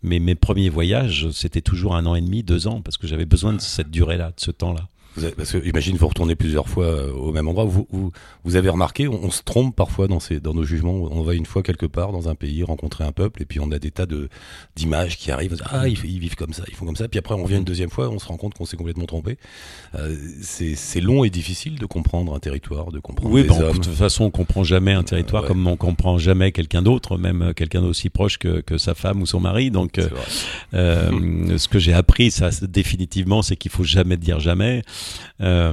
mes 0.03 0.35
premiers 0.35 0.69
voyages, 0.69 1.31
c'était 1.31 1.61
toujours 1.61 1.97
un 1.97 2.07
an 2.07 2.15
et 2.15 2.21
demi, 2.21 2.43
deux 2.43 2.67
ans, 2.67 2.81
parce 2.81 2.97
que 2.97 3.07
j'avais 3.07 3.27
besoin 3.27 3.53
de 3.53 3.61
cette 3.61 3.91
durée-là, 3.91 4.29
de 4.29 4.41
ce 4.41 4.51
temps-là. 4.51 4.89
Parce 5.37 5.53
que, 5.53 5.67
imagine, 5.67 5.97
vous 5.97 6.09
retournez 6.09 6.35
plusieurs 6.35 6.69
fois 6.69 6.85
euh, 6.85 7.13
au 7.13 7.33
même 7.33 7.49
endroit. 7.49 7.65
Vous, 7.65 7.87
vous, 7.91 8.13
vous 8.45 8.57
avez 8.57 8.69
remarqué, 8.69 9.09
on, 9.09 9.31
se 9.31 9.43
trompe 9.43 9.75
parfois 9.75 10.09
dans, 10.09 10.21
ces, 10.21 10.41
dans 10.41 10.55
nos 10.55 10.65
jugements. 10.65 10.93
On 11.11 11.23
va 11.23 11.35
une 11.35 11.47
fois 11.47 11.63
quelque 11.63 11.87
part 11.87 12.13
dans 12.13 12.29
un 12.29 12.35
pays 12.35 12.63
rencontrer 12.63 13.05
un 13.05 13.13
peuple, 13.13 13.43
et 13.43 13.45
puis 13.45 13.61
on 13.61 13.71
a 13.71 13.79
des 13.79 13.91
tas 13.91 14.07
de 14.07 14.29
d'images 14.77 15.17
qui 15.17 15.31
arrivent. 15.31 15.57
Ah, 15.65 15.89
ils, 15.89 15.99
ils, 16.05 16.19
vivent 16.19 16.37
comme 16.37 16.53
ça, 16.53 16.65
ils 16.69 16.75
font 16.75 16.87
comme 16.87 16.97
ça. 16.97 17.09
Puis 17.09 17.19
après, 17.19 17.35
on 17.35 17.43
revient 17.43 17.57
une 17.57 17.65
deuxième 17.65 17.91
fois, 17.91 18.09
on 18.09 18.19
se 18.19 18.27
rend 18.27 18.37
compte 18.37 18.55
qu'on 18.55 18.65
s'est 18.65 18.77
complètement 18.77 19.07
trompé. 19.07 19.39
Euh, 19.95 20.17
c'est 20.43 21.01
long 21.01 21.25
et 21.25 21.31
difficile 21.31 21.79
de 21.79 21.87
comprendre 21.87 22.35
un 22.35 22.39
territoire, 22.39 22.93
de 22.93 22.99
comprendre. 22.99 23.33
Oui, 23.33 23.45
bon, 23.45 23.59
de 23.59 23.73
toute 23.73 23.87
façon, 23.95 24.25
on 24.25 24.31
comprend 24.31 24.65
jamais 24.65 24.93
un 24.93 25.03
territoire 25.03 25.45
euh, 25.45 25.49
comme 25.49 25.67
on 25.67 25.77
comprend 25.77 26.19
jamais 26.19 26.53
quelqu'un 26.53 26.83
d'autre, 26.83 27.19
même 27.19 27.53
quelqu'un 27.55 27.81
d'aussi 27.81 28.11
proche 28.11 28.39
que, 28.39 28.61
que 28.61 28.79
sa 28.79 28.95
femme 28.95 29.23
ou 29.23 29.27
son 29.27 29.41
mari. 29.41 29.71
Donc, 29.71 29.99
euh, 30.75 31.59
ce 31.59 31.69
que 31.69 31.79
j'ai 31.79 31.93
appris, 31.93 32.31
ça 32.31 32.51
définitivement, 32.63 33.43
c'est 33.43 33.57
qu'il 33.57 33.71
faut 33.71 33.85
jamais 33.85 34.17
dire 34.17 34.41
jamais. 34.41 34.83
Euh, 35.41 35.73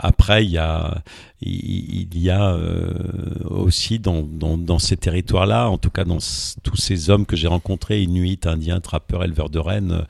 après, 0.00 0.44
il 0.44 0.50
y 0.50 0.58
a, 0.58 1.02
il 1.44 2.18
y 2.18 2.30
a 2.30 2.54
euh, 2.54 2.92
aussi 3.48 3.98
dans, 3.98 4.22
dans, 4.22 4.56
dans 4.56 4.78
ces 4.78 4.96
territoires-là, 4.96 5.68
en 5.68 5.78
tout 5.78 5.90
cas 5.90 6.04
dans 6.04 6.18
tous 6.62 6.76
ces 6.76 7.10
hommes 7.10 7.26
que 7.26 7.36
j'ai 7.36 7.48
rencontrés, 7.48 8.02
Inuits, 8.02 8.40
Indiens, 8.44 8.80
trappeurs, 8.80 9.24
éleveurs 9.24 9.50
de 9.50 9.58
rennes, 9.58 10.06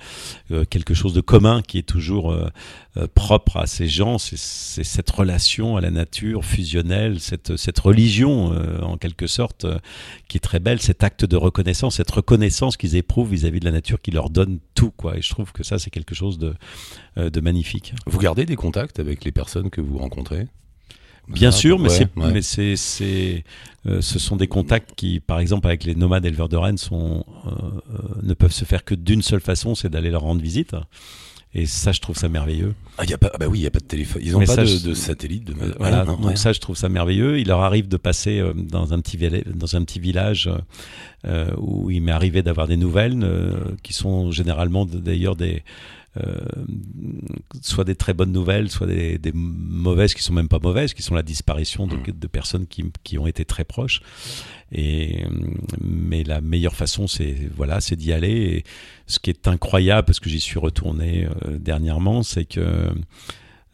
euh, 0.51 0.65
quelque 0.65 0.95
chose 0.95 1.15
de 1.15 1.21
commun 1.21 1.63
qui 1.63 1.79
est 1.79 1.83
toujours 1.89 2.33
euh, 2.33 2.49
euh, 2.97 3.07
propre 3.15 3.57
à 3.57 3.67
ces 3.67 3.89
gens, 3.89 4.19
c'est 4.19 4.37
cette 4.37 5.11
relation 5.11 5.77
à 5.77 5.81
la 5.81 5.91
nature 5.91 6.45
fusionnelle, 6.45 7.21
cette, 7.21 7.57
cette 7.57 7.79
religion 7.79 8.53
en 8.83 8.97
quelque 8.97 9.27
sorte 9.27 9.67
qui 10.29 10.37
est 10.37 10.41
très 10.41 10.61
belle, 10.61 10.81
cet 10.81 11.03
acte 11.03 11.25
de 11.25 11.37
reconnaissance, 11.37 11.97
cette 11.97 12.11
reconnaissance 12.11 12.77
qu'ils 12.77 12.97
éprouvent 12.97 13.31
vis-à-vis 13.31 13.61
de 13.61 13.65
la 13.65 13.71
nature 13.73 14.01
qui 14.01 14.11
leur 14.11 14.31
donne 14.31 14.59
tout. 14.75 14.91
Quoi. 14.91 15.17
Et 15.17 15.23
je 15.23 15.31
trouve 15.31 15.53
que 15.53 15.63
ça, 15.63 15.79
c'est 15.79 15.91
quelque 15.91 16.15
chose 16.15 16.39
de, 16.39 16.55
de 17.17 17.41
magnifique. 17.41 17.95
Vous 18.07 18.19
gardez 18.19 18.45
des 18.45 18.57
contacts 18.57 18.99
avec 18.99 19.25
les 19.25 19.33
personnes 19.33 19.71
que 19.71 19.81
vous 19.81 19.99
rencontrez? 19.99 20.47
Bien 21.29 21.51
sûr, 21.51 21.79
mais, 21.79 21.89
c'est, 21.89 22.09
mais 22.17 22.43
c'est, 22.43 22.77
c'est, 22.77 23.45
euh, 23.87 24.01
ce 24.01 24.19
sont 24.19 24.37
des 24.37 24.49
contacts 24.49 24.91
qui, 24.97 25.21
par 25.21 25.41
exemple, 25.41 25.67
avec 25.67 25.85
les 25.85 25.95
nomades 25.95 26.25
éleveurs 26.25 26.49
de 26.49 26.57
rennes, 26.57 26.79
sont, 26.79 27.25
euh, 27.47 27.51
euh, 27.51 27.99
ne 28.23 28.35
peuvent 28.35 28.53
se 28.53 28.65
faire 28.65 28.85
que 28.85 28.95
d'une 28.95 29.23
seule 29.23 29.41
façon, 29.41 29.75
c'est 29.75 29.89
d'aller 29.89 30.11
leur 30.11 30.23
rendre 30.23 30.43
visite. 30.43 30.75
Et 31.55 31.67
ça, 31.67 31.93
je 31.93 32.01
trouve 32.01 32.17
ça 32.17 32.31
merveilleux. 32.31 32.75
Ah, 32.97 33.05
y 33.05 33.13
a 33.13 33.19
pas, 33.19 33.31
ah 33.35 33.39
bah 33.39 33.47
oui, 33.47 33.59
il 33.59 33.61
n'y 33.61 33.67
a 33.67 33.71
pas 33.71 33.79
de 33.79 33.85
téléphone. 33.85 34.23
Ils 34.25 34.33
n'ont 34.33 34.45
pas 34.45 34.57
de, 34.57 34.89
de, 34.89 34.95
satellite. 34.95 35.45
De... 35.45 35.55
Voilà, 35.79 36.07
donc 36.07 36.39
ça, 36.39 36.53
je 36.53 36.61
trouve 36.61 36.77
ça 36.77 36.89
merveilleux. 36.89 37.39
Il 37.39 37.49
leur 37.49 37.61
arrive 37.61 37.89
de 37.89 37.99
passer 37.99 38.43
dans, 38.55 38.95
un 38.95 39.01
petit 39.01 39.19
dans 39.55 39.77
un 39.77 39.85
petit 39.85 40.01
village 40.01 40.51
euh, 41.27 41.51
où 41.59 41.91
il 41.91 42.01
m'est 42.01 42.13
arrivé 42.13 42.43
d'avoir 42.43 42.69
des 42.69 42.79
nouvelles 42.79 43.23
qui 43.83 43.93
sont 43.93 44.31
généralement 44.31 44.87
d'ailleurs 44.87 45.37
des 45.37 45.57
euh, 45.57 45.63
soit 47.63 47.85
des 47.85 47.95
très 47.95 48.13
bonnes 48.13 48.33
nouvelles, 48.33 48.71
soit 48.71 48.87
des, 48.87 49.19
des, 49.19 49.33
mauvaises 49.33 50.15
qui 50.15 50.23
sont 50.23 50.35
même 50.35 50.49
pas 50.49 50.59
mauvaises, 50.59 50.93
qui 50.93 51.03
sont 51.03 51.15
la 51.15 51.23
disparition 51.23 51.87
de, 51.87 51.97
mm. 51.97 52.19
de 52.19 52.27
personnes 52.27 52.67
qui, 52.67 52.85
qui, 53.03 53.19
ont 53.19 53.27
été 53.27 53.45
très 53.45 53.65
proches. 53.65 54.03
Et 54.73 55.25
mais 55.81 56.25
la 56.25 56.41
meilleure 56.41 56.77
façon, 56.77 57.07
c'est 57.07 57.37
voilà, 57.55 57.81
c'est 57.81 57.97
d'y 57.97 58.13
aller. 58.13 58.31
Et 58.31 58.65
ce 59.07 59.19
qui 59.19 59.31
est 59.31 59.49
incroyable, 59.49 60.05
parce 60.07 60.21
que 60.21 60.29
j'y 60.29 60.41
suis 60.41 60.59
retourné 60.59 61.27
euh, 61.47 61.59
dernièrement, 61.59 62.23
c'est 62.23 62.45
que 62.45 62.93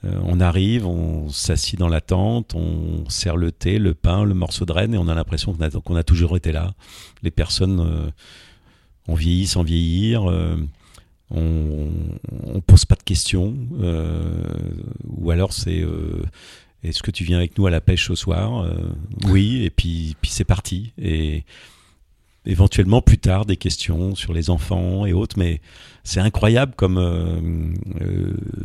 euh, 0.04 0.20
on 0.24 0.40
arrive, 0.40 0.86
on 0.86 1.28
s'assit 1.28 1.78
dans 1.78 1.88
la 1.88 2.00
tente, 2.00 2.54
on 2.54 3.08
sert 3.08 3.36
le 3.36 3.50
thé, 3.50 3.78
le 3.78 3.94
pain, 3.94 4.24
le 4.24 4.34
morceau 4.34 4.64
de 4.64 4.72
renne, 4.72 4.94
et 4.94 4.98
on 4.98 5.08
a 5.08 5.14
l'impression 5.14 5.56
qu'on 5.84 5.96
a, 5.96 6.02
toujours 6.04 6.36
été 6.36 6.52
là. 6.52 6.74
Les 7.22 7.32
personnes 7.32 7.80
euh, 7.80 8.10
ont 9.08 9.14
vieilli 9.14 9.46
sans 9.46 9.64
vieillir. 9.64 10.30
Euh, 10.30 10.56
on, 11.30 11.88
on 12.46 12.60
pose 12.60 12.84
pas 12.84 12.94
de 12.94 13.02
questions, 13.02 13.54
euh, 13.80 14.42
ou 15.06 15.30
alors 15.30 15.52
c'est 15.52 15.80
euh, 15.80 16.22
est-ce 16.82 17.02
que 17.02 17.10
tu 17.10 17.24
viens 17.24 17.38
avec 17.38 17.58
nous 17.58 17.66
à 17.66 17.70
la 17.70 17.80
pêche 17.80 18.10
au 18.10 18.16
soir 18.16 18.62
euh, 18.62 18.90
Oui, 19.26 19.64
et 19.64 19.70
puis 19.70 20.16
puis 20.20 20.30
c'est 20.30 20.44
parti. 20.44 20.92
Et 20.98 21.44
éventuellement 22.46 23.02
plus 23.02 23.18
tard 23.18 23.44
des 23.44 23.58
questions 23.58 24.14
sur 24.14 24.32
les 24.32 24.48
enfants 24.48 25.04
et 25.04 25.12
autres, 25.12 25.38
mais 25.38 25.60
c'est 26.02 26.20
incroyable 26.20 26.72
comme 26.76 27.74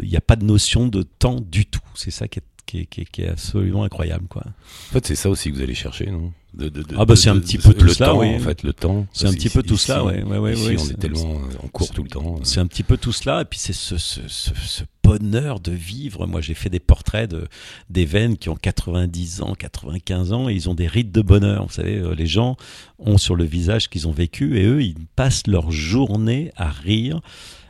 il 0.02 0.08
n'y 0.08 0.16
a 0.16 0.22
pas 0.22 0.38
de 0.38 0.46
notion 0.46 0.88
de 0.88 1.04
temps 1.04 1.42
du 1.42 1.66
tout. 1.66 1.82
C'est 1.96 2.12
ça 2.12 2.30
qui 2.30 2.40
est 2.40 2.44
qui 2.74 3.02
est, 3.02 3.06
qui, 3.06 3.22
est, 3.22 3.28
absolument 3.28 3.84
incroyable 3.84 4.26
quoi. 4.28 4.44
En 4.46 4.94
fait, 4.94 5.06
c'est 5.06 5.16
ça 5.16 5.30
aussi 5.30 5.52
que 5.52 5.56
vous 5.56 5.62
allez 5.62 5.76
chercher, 5.76 6.08
non? 6.08 6.32
De, 6.54 6.70
de, 6.70 6.84
de, 6.84 6.96
Ah 7.00 7.06
bah 7.06 7.16
c'est 7.16 7.30
un 7.30 7.40
petit 7.40 7.58
peu 7.58 7.74
tout 7.74 7.86
le 7.86 7.96
temps, 7.96 8.20
oui. 8.20 8.36
en 8.36 8.40
fait, 8.40 8.62
le 8.62 8.74
temps. 8.74 9.08
C'est 9.12 9.26
un 9.26 9.34
petit 9.34 9.50
peu 9.50 9.64
tout 9.64 9.78
cela, 9.78 10.04
ouais, 10.04 10.22
ouais, 10.22 10.38
ouais, 10.38 10.54
ici, 10.54 10.76
on 10.78 10.90
est 10.90 11.00
tellement 11.00 11.42
en 11.64 11.68
cours 11.68 11.92
tout 11.92 12.04
le 12.04 12.10
temps. 12.10 12.36
C'est 12.44 12.60
un 12.60 12.68
petit 12.68 12.84
peu 12.84 12.98
tout 12.98 13.12
cela, 13.12 13.42
et 13.42 13.46
puis 13.46 13.58
c'est 13.58 13.74
ce, 13.74 13.98
ce, 13.98 14.22
ce, 14.28 14.52
ce, 14.56 14.84
bonheur 15.04 15.60
de 15.60 15.72
vivre. 15.72 16.28
Moi, 16.28 16.42
j'ai 16.42 16.54
fait 16.54 16.70
des 16.70 16.80
portraits 16.80 17.30
de 17.30 17.48
des 17.90 18.06
veines 18.06 18.38
qui 18.38 18.50
ont 18.50 18.56
90 18.56 19.42
ans, 19.42 19.56
95 19.56 20.32
ans, 20.32 20.48
et 20.48 20.54
ils 20.54 20.70
ont 20.70 20.76
des 20.76 20.88
rites 20.88 21.12
de 21.12 21.22
bonheur. 21.22 21.66
Vous 21.66 21.74
savez, 21.74 21.98
euh, 21.98 22.14
les 22.14 22.28
gens 22.28 22.56
ont 23.00 23.18
sur 23.18 23.36
le 23.36 23.46
visage 23.46 23.90
qu'ils 23.90 24.08
ont 24.08 24.12
vécu, 24.12 24.60
et 24.60 24.66
eux, 24.66 24.84
ils 24.84 24.96
passent 25.16 25.48
leur 25.48 25.72
journée 25.72 26.52
à 26.56 26.70
rire 26.70 27.22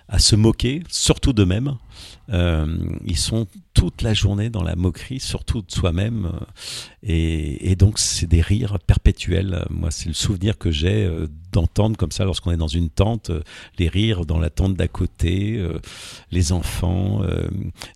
à 0.10 0.20
se 0.20 0.36
moquer, 0.36 0.84
surtout 0.90 1.34
d'eux-mêmes. 1.34 1.78
Euh, 2.32 2.78
ils 3.06 3.18
sont 3.18 3.48
toute 3.74 4.02
la 4.02 4.14
journée 4.14 4.50
dans 4.50 4.64
la 4.64 4.76
moquerie, 4.76 5.20
surtout 5.20 5.62
de 5.62 5.72
soi-même. 5.72 6.32
Et, 7.02 7.72
et, 7.72 7.76
donc, 7.76 8.00
c'est 8.00 8.28
des 8.28 8.42
rires 8.42 8.80
perpétuels. 8.80 9.66
Moi, 9.70 9.92
c'est 9.92 10.08
le 10.08 10.14
souvenir 10.14 10.58
que 10.58 10.72
j'ai 10.72 11.06
euh, 11.06 11.28
d'entendre 11.52 11.98
comme 11.98 12.12
ça 12.12 12.26
lorsqu'on 12.26 12.52
est 12.52 12.58
dans 12.58 12.68
une 12.68 12.90
tente, 12.90 13.30
euh, 13.30 13.42
les 13.78 13.90
rires 13.90 14.26
dans 14.26 14.40
la 14.40 14.50
tente 14.50 14.76
d'à 14.76 14.88
côté, 14.88 15.58
euh, 15.58 15.80
les 16.32 16.52
enfants. 16.52 17.22
Euh. 17.24 17.48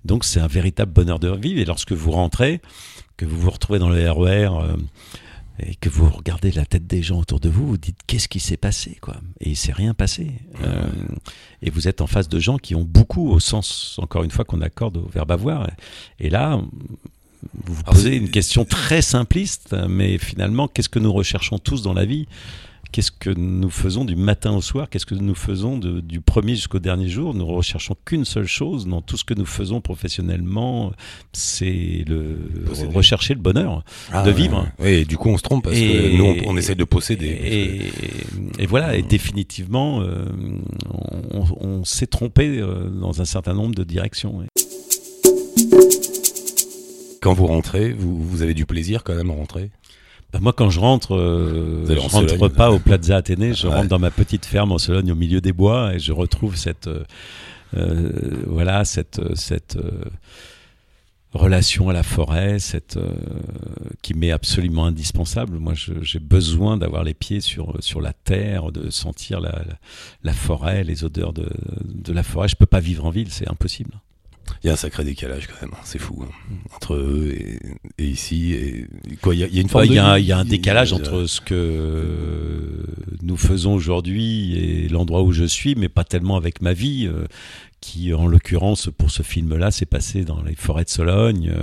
donc, 0.06 0.26
c'est 0.26 0.40
un 0.40 0.48
véritable 0.48 0.92
bonheur 0.92 1.20
de 1.20 1.30
vivre. 1.36 1.60
Et 1.60 1.66
lorsque 1.66 1.94
vous 1.94 2.12
rentrez, 2.12 2.62
que 3.16 3.26
vous 3.26 3.40
vous 3.40 3.50
retrouvez 3.50 3.80
dans 3.80 3.90
le 3.90 4.10
RER, 4.10 4.50
et 5.60 5.76
que 5.76 5.90
vous 5.90 6.10
regardez 6.10 6.52
la 6.52 6.66
tête 6.66 6.88
des 6.88 7.02
gens 7.02 7.20
autour 7.20 7.40
de 7.40 7.50
vous, 7.50 7.68
vous 7.68 7.78
dites 7.78 7.98
qu'est-ce 8.06 8.28
qui 8.28 8.40
s'est 8.40 8.58
passé 8.58 8.98
quoi? 9.02 9.16
Et 9.40 9.50
il 9.52 9.56
s'est 9.56 9.72
rien 9.74 9.94
passé. 9.94 10.32
Euh, 10.64 10.88
et 11.62 11.70
vous 11.70 11.88
êtes 11.88 12.02
en 12.02 12.08
face 12.08 12.30
de 12.30 12.40
gens 12.40 12.58
qui 12.58 12.76
ont 12.76 12.84
beaucoup, 12.84 13.30
au 13.30 13.40
sens 13.40 13.98
encore 14.02 14.24
une 14.24 14.32
fois 14.32 14.46
qu'on 14.46 14.62
accorde 14.62 14.98
au 14.98 15.08
verbe 15.08 15.32
avoir. 15.32 15.68
Et 16.20 16.30
là, 16.30 16.62
vous 17.66 17.74
vous 17.74 17.84
posez 17.84 18.16
une 18.16 18.30
question 18.30 18.66
très 18.66 19.02
simpliste, 19.02 19.76
mais 19.88 20.18
finalement, 20.18 20.68
qu'est-ce 20.68 20.90
que 20.90 21.00
nous 21.00 21.14
recherchons 21.14 21.60
tous 21.60 21.82
dans 21.82 21.94
la 21.94 22.06
vie? 22.06 22.28
Qu'est-ce 22.98 23.12
que 23.12 23.30
nous 23.30 23.70
faisons 23.70 24.06
du 24.06 24.16
matin 24.16 24.56
au 24.56 24.62
soir, 24.62 24.90
qu'est-ce 24.90 25.06
que 25.06 25.14
nous 25.14 25.36
faisons 25.36 25.78
de, 25.78 26.00
du 26.00 26.20
premier 26.20 26.56
jusqu'au 26.56 26.80
dernier 26.80 27.08
jour? 27.08 27.36
Nous 27.36 27.46
recherchons 27.46 27.96
qu'une 28.06 28.26
seule 28.26 28.48
chose 28.48 28.88
dans 28.88 29.04
tout 29.04 29.18
ce 29.18 29.24
que 29.24 29.36
nous 29.36 29.46
faisons 29.46 29.82
professionnellement, 29.82 30.92
c'est 31.32 32.04
le 32.08 32.40
posséder. 32.66 32.96
rechercher 32.96 33.36
le 33.36 33.40
bonheur 33.40 33.84
ah, 34.12 34.24
de 34.24 34.32
vivre. 34.32 34.68
Oui, 34.80 34.90
et 34.90 35.06
du 35.06 35.16
coup 35.16 35.30
on 35.30 35.38
se 35.38 35.44
trompe 35.44 35.66
parce 35.66 35.78
et, 35.78 35.88
que 35.88 36.18
nous 36.18 36.24
on, 36.24 36.54
on, 36.54 36.58
essaie 36.58 36.74
de 36.74 36.84
posséder. 36.86 37.28
Et, 37.28 38.64
et 38.64 38.66
voilà, 38.66 38.98
et 38.98 39.04
définitivement 39.04 40.02
euh, 40.02 40.26
on, 40.90 41.46
on 41.60 41.86
s'est 41.86 42.08
trompé 42.08 42.58
euh, 42.58 42.90
dans 42.90 43.22
un 43.22 43.26
certain 43.26 43.54
nombre 43.54 43.76
de 43.76 43.84
directions. 43.84 44.44
Quand 47.22 47.34
vous 47.36 47.46
rentrez, 47.46 47.94
vous, 47.94 48.24
vous 48.24 48.42
avez 48.42 48.56
du 48.56 48.66
plaisir 48.66 49.04
quand 49.04 49.14
même 49.14 49.30
à 49.30 49.36
rentrer? 49.36 49.70
Bah 50.34 50.40
moi, 50.42 50.52
quand 50.52 50.70
je 50.70 50.80
rentre, 50.80 51.16
euh, 51.16 51.86
je 51.88 52.00
rentre 52.00 52.50
pas 52.50 52.72
au 52.72 52.80
Plaza 52.80 53.16
Athénée, 53.16 53.54
je 53.54 53.68
ouais. 53.68 53.74
rentre 53.74 53.88
dans 53.88 54.00
ma 54.00 54.12
petite 54.12 54.46
ferme 54.46 54.74
en 54.74 54.78
Sologne, 54.78 55.12
au 55.12 55.16
milieu 55.16 55.40
des 55.40 55.54
bois, 55.54 55.94
et 55.94 56.00
je 56.00 56.12
retrouve 56.12 56.58
cette, 56.58 56.88
euh, 56.88 57.04
euh 57.76 58.12
voilà, 58.46 58.84
cette, 58.84 59.22
cette 59.36 59.78
euh, 59.78 60.04
relation 61.34 61.88
à 61.88 61.94
la 61.94 62.04
forêt, 62.04 62.60
cette 62.60 62.98
euh, 62.98 63.14
qui 64.02 64.16
m'est 64.16 64.32
absolument 64.32 64.86
indispensable. 64.86 65.60
Moi, 65.60 65.74
j'ai 65.76 66.20
besoin 66.20 66.76
d'avoir 66.76 67.06
les 67.06 67.14
pieds 67.14 67.40
sur 67.40 67.76
sur 67.80 68.02
la 68.02 68.12
terre, 68.12 68.74
de 68.74 68.90
sentir 68.90 69.40
la, 69.40 69.52
la, 69.52 69.78
la 70.24 70.34
forêt, 70.34 70.84
les 70.84 71.06
odeurs 71.06 71.32
de, 71.32 71.50
de 71.86 72.12
la 72.12 72.24
forêt. 72.24 72.50
Je 72.50 72.58
peux 72.58 72.66
pas 72.66 72.82
vivre 72.82 73.06
en 73.06 73.12
ville, 73.12 73.32
c'est 73.32 73.50
impossible. 73.50 73.92
Il 74.64 74.68
y 74.68 74.70
a 74.70 74.74
un 74.74 74.78
sacré 74.78 75.04
décalage 75.04 75.48
quand 75.48 75.62
même, 75.62 75.74
hein. 75.74 75.82
c'est 75.84 76.00
fou 76.00 76.24
hein. 76.24 76.56
entre 76.76 76.96
eux 76.96 77.34
et, 77.38 77.60
et, 77.98 78.06
ici. 78.06 78.54
Et 78.54 78.88
quoi, 79.22 79.36
il 79.36 79.40
y, 79.40 79.44
a, 79.44 79.48
il 79.48 79.56
y 79.56 79.60
a 79.60 79.62
une 79.62 79.70
forme. 79.70 79.86
Il 79.86 79.94
y, 79.94 80.00
a, 80.00 80.20
il 80.20 80.26
y 80.26 80.32
a 80.32 80.38
un 80.38 80.46
décalage 80.46 80.94
entre 80.94 81.26
ce 81.26 81.42
que 81.42 82.86
nous 83.22 83.38
faisons 83.38 83.74
aujourd'hui 83.74 84.58
et 84.58 84.90
l'endroit 84.90 85.22
où 85.22 85.32
je 85.32 85.46
suis, 85.46 85.76
mais 85.76 85.90
pas 85.90 86.04
tellement 86.04 86.38
avec 86.38 86.62
ma 86.62 86.74
vie, 86.74 87.08
euh, 87.08 87.26
qui 87.82 88.14
en 88.14 88.28
l'occurrence 88.28 88.90
pour 88.98 89.12
ce 89.12 89.24
film-là 89.24 89.72
s'est 89.72 89.86
passé 89.86 90.24
dans 90.24 90.42
les 90.42 90.56
forêts 90.56 90.86
de 90.86 90.90
Sologne. 90.90 91.54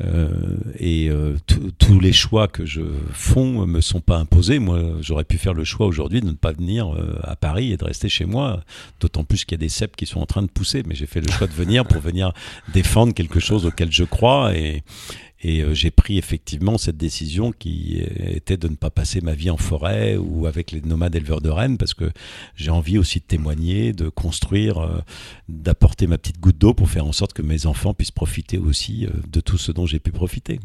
Euh, 0.00 0.56
et 0.78 1.08
euh, 1.10 1.36
tous 1.78 2.00
les 2.00 2.12
choix 2.12 2.48
que 2.48 2.64
je 2.64 2.80
font 3.12 3.66
me 3.66 3.80
sont 3.80 4.00
pas 4.00 4.18
imposés. 4.18 4.58
Moi, 4.58 4.80
j'aurais 5.00 5.24
pu 5.24 5.38
faire 5.38 5.54
le 5.54 5.64
choix 5.64 5.86
aujourd'hui 5.86 6.20
de 6.20 6.26
ne 6.26 6.32
pas 6.32 6.52
venir 6.52 6.94
euh, 6.94 7.18
à 7.22 7.36
Paris 7.36 7.72
et 7.72 7.76
de 7.76 7.84
rester 7.84 8.08
chez 8.08 8.24
moi. 8.24 8.64
D'autant 9.00 9.24
plus 9.24 9.44
qu'il 9.44 9.52
y 9.52 9.60
a 9.60 9.64
des 9.64 9.68
cèpes 9.68 9.94
qui 9.94 10.06
sont 10.06 10.20
en 10.20 10.26
train 10.26 10.42
de 10.42 10.48
pousser. 10.48 10.82
Mais 10.86 10.94
j'ai 10.94 11.06
fait 11.06 11.20
le 11.20 11.30
choix 11.30 11.46
de 11.46 11.52
venir 11.52 11.84
pour 11.84 12.00
venir 12.00 12.32
défendre 12.72 13.14
quelque 13.14 13.40
chose 13.40 13.66
auquel 13.66 13.92
je 13.92 14.04
crois 14.04 14.54
et, 14.56 14.82
et 15.42 15.60
euh, 15.60 15.74
j'ai 15.74 15.90
pris 15.90 16.18
effectivement 16.18 16.78
cette 16.78 16.96
décision 16.96 17.52
qui 17.52 18.02
était 18.18 18.56
de 18.56 18.68
ne 18.68 18.76
pas 18.76 18.90
passer 18.90 19.20
ma 19.20 19.34
vie 19.34 19.50
en 19.50 19.56
forêt 19.56 20.16
ou 20.16 20.46
avec 20.46 20.70
les 20.70 20.80
nomades 20.80 21.14
éleveurs 21.14 21.40
de 21.40 21.50
rennes 21.50 21.78
parce 21.78 21.94
que 21.94 22.10
j'ai 22.54 22.70
envie 22.70 22.98
aussi 22.98 23.18
de 23.18 23.24
témoigner, 23.24 23.92
de 23.92 24.08
construire, 24.08 24.78
euh, 24.78 25.00
d'apporter 25.48 26.06
ma 26.06 26.18
petite 26.18 26.40
goutte 26.40 26.58
d'eau 26.58 26.74
pour 26.74 26.88
faire 26.88 27.06
en 27.06 27.12
sorte 27.12 27.32
que 27.32 27.42
mes 27.42 27.66
enfants 27.66 27.94
puissent 27.94 28.10
profiter 28.10 28.58
aussi 28.58 29.06
euh, 29.06 29.10
de 29.30 29.40
tout 29.40 29.58
ce 29.58 29.72
dont 29.72 29.86
j'ai 29.86 29.98
pu 29.98 30.12
profiter. 30.12 30.60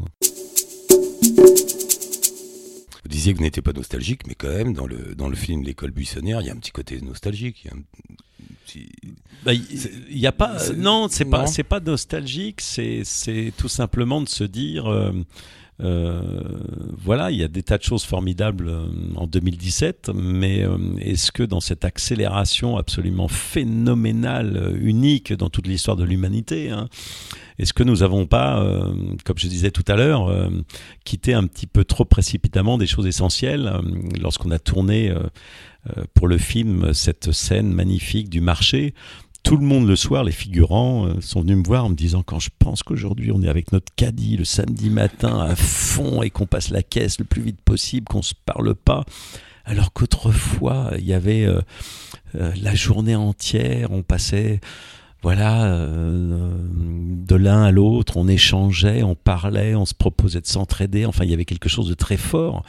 Vous 3.03 3.09
disiez 3.09 3.33
que 3.33 3.37
vous 3.37 3.43
n'étiez 3.43 3.61
pas 3.61 3.73
nostalgique, 3.73 4.27
mais 4.27 4.35
quand 4.35 4.49
même, 4.49 4.73
dans 4.73 4.87
le, 4.87 5.15
dans 5.15 5.29
le 5.29 5.35
film 5.35 5.63
L'école 5.63 5.91
buissonnière, 5.91 6.41
il 6.41 6.47
y 6.47 6.49
a 6.49 6.53
un 6.53 6.57
petit 6.57 6.71
côté 6.71 6.99
nostalgique. 7.01 7.63
Il 7.63 7.67
y 7.67 7.71
a 7.71 7.77
un 7.77 7.83
petit... 8.65 8.89
Bah, 9.43 9.53
il 9.53 10.17
y 10.17 10.27
a 10.27 10.31
pas, 10.31 10.57
non, 10.75 11.07
c'est 11.09 11.25
pas, 11.25 11.47
c'est 11.47 11.63
pas 11.63 11.79
nostalgique, 11.79 12.61
c'est, 12.61 13.01
c'est 13.03 13.53
tout 13.57 13.69
simplement 13.69 14.21
de 14.21 14.29
se 14.29 14.43
dire, 14.43 14.87
euh, 14.87 15.11
Euh, 15.79 16.21
voilà, 16.97 17.29
il 17.29 17.37
y 17.37 17.43
a 17.43 17.47
des 17.47 17.61
tas 17.61 17.77
de 17.77 17.83
choses 17.83 18.03
formidables 18.03 18.67
euh, 18.67 18.87
en 19.15 19.27
2017, 19.27 20.09
mais 20.15 20.63
euh, 20.63 20.77
est-ce 20.99 21.31
que 21.31 21.43
dans 21.43 21.59
cette 21.59 21.85
accélération 21.85 22.77
absolument 22.77 23.27
phénoménale, 23.27 24.75
unique 24.81 25.33
dans 25.33 25.49
toute 25.49 25.67
l'histoire 25.67 25.95
de 25.95 26.03
l'humanité, 26.03 26.71
hein, 26.71 26.89
est-ce 27.59 27.73
que 27.73 27.83
nous 27.83 27.97
n'avons 27.97 28.25
pas, 28.25 28.63
comme 29.25 29.37
je 29.37 29.47
disais 29.47 29.71
tout 29.71 29.83
à 29.87 29.95
l'heure, 29.95 30.31
quitté 31.05 31.33
un 31.33 31.45
petit 31.47 31.67
peu 31.67 31.83
trop 31.83 32.05
précipitamment 32.05 32.77
des 32.77 32.87
choses 32.87 33.07
essentielles 33.07 33.71
lorsqu'on 34.19 34.51
a 34.51 34.59
tourné 34.59 35.13
pour 36.13 36.27
le 36.27 36.37
film 36.37 36.93
cette 36.93 37.31
scène 37.31 37.73
magnifique 37.73 38.29
du 38.29 38.41
marché? 38.41 38.93
Tout 39.47 39.55
le 39.55 39.65
monde 39.65 39.87
le 39.87 39.95
soir, 39.95 40.25
les 40.25 40.33
figurants 40.33 41.07
euh, 41.07 41.21
sont 41.21 41.39
venus 41.39 41.55
me 41.55 41.63
voir 41.63 41.85
en 41.85 41.89
me 41.89 41.95
disant 41.95 42.21
quand 42.21 42.37
je 42.37 42.49
pense 42.59 42.83
qu'aujourd'hui 42.83 43.31
on 43.31 43.41
est 43.41 43.47
avec 43.47 43.71
notre 43.71 43.93
caddie 43.95 44.35
le 44.35 44.43
samedi 44.43 44.89
matin 44.89 45.39
à 45.39 45.55
fond 45.55 46.21
et 46.21 46.29
qu'on 46.29 46.45
passe 46.45 46.69
la 46.69 46.83
caisse 46.83 47.17
le 47.17 47.23
plus 47.23 47.41
vite 47.41 47.61
possible, 47.61 48.05
qu'on 48.09 48.21
se 48.21 48.33
parle 48.45 48.75
pas, 48.75 49.05
alors 49.63 49.93
qu'autrefois 49.93 50.91
il 50.97 51.05
y 51.05 51.13
avait 51.13 51.45
euh, 51.45 51.61
euh, 52.35 52.51
la 52.61 52.75
journée 52.75 53.15
entière, 53.15 53.91
on 53.91 54.03
passait 54.03 54.59
voilà 55.23 55.67
de 55.67 57.35
l'un 57.35 57.63
à 57.63 57.71
l'autre, 57.71 58.17
on 58.17 58.27
échangeait, 58.27 59.03
on 59.03 59.15
parlait, 59.15 59.75
on 59.75 59.85
se 59.85 59.93
proposait 59.93 60.41
de 60.41 60.47
s'entraider, 60.47 61.05
enfin 61.05 61.23
il 61.23 61.31
y 61.31 61.33
avait 61.33 61.45
quelque 61.45 61.69
chose 61.69 61.89
de 61.89 61.93
très 61.93 62.17
fort 62.17 62.63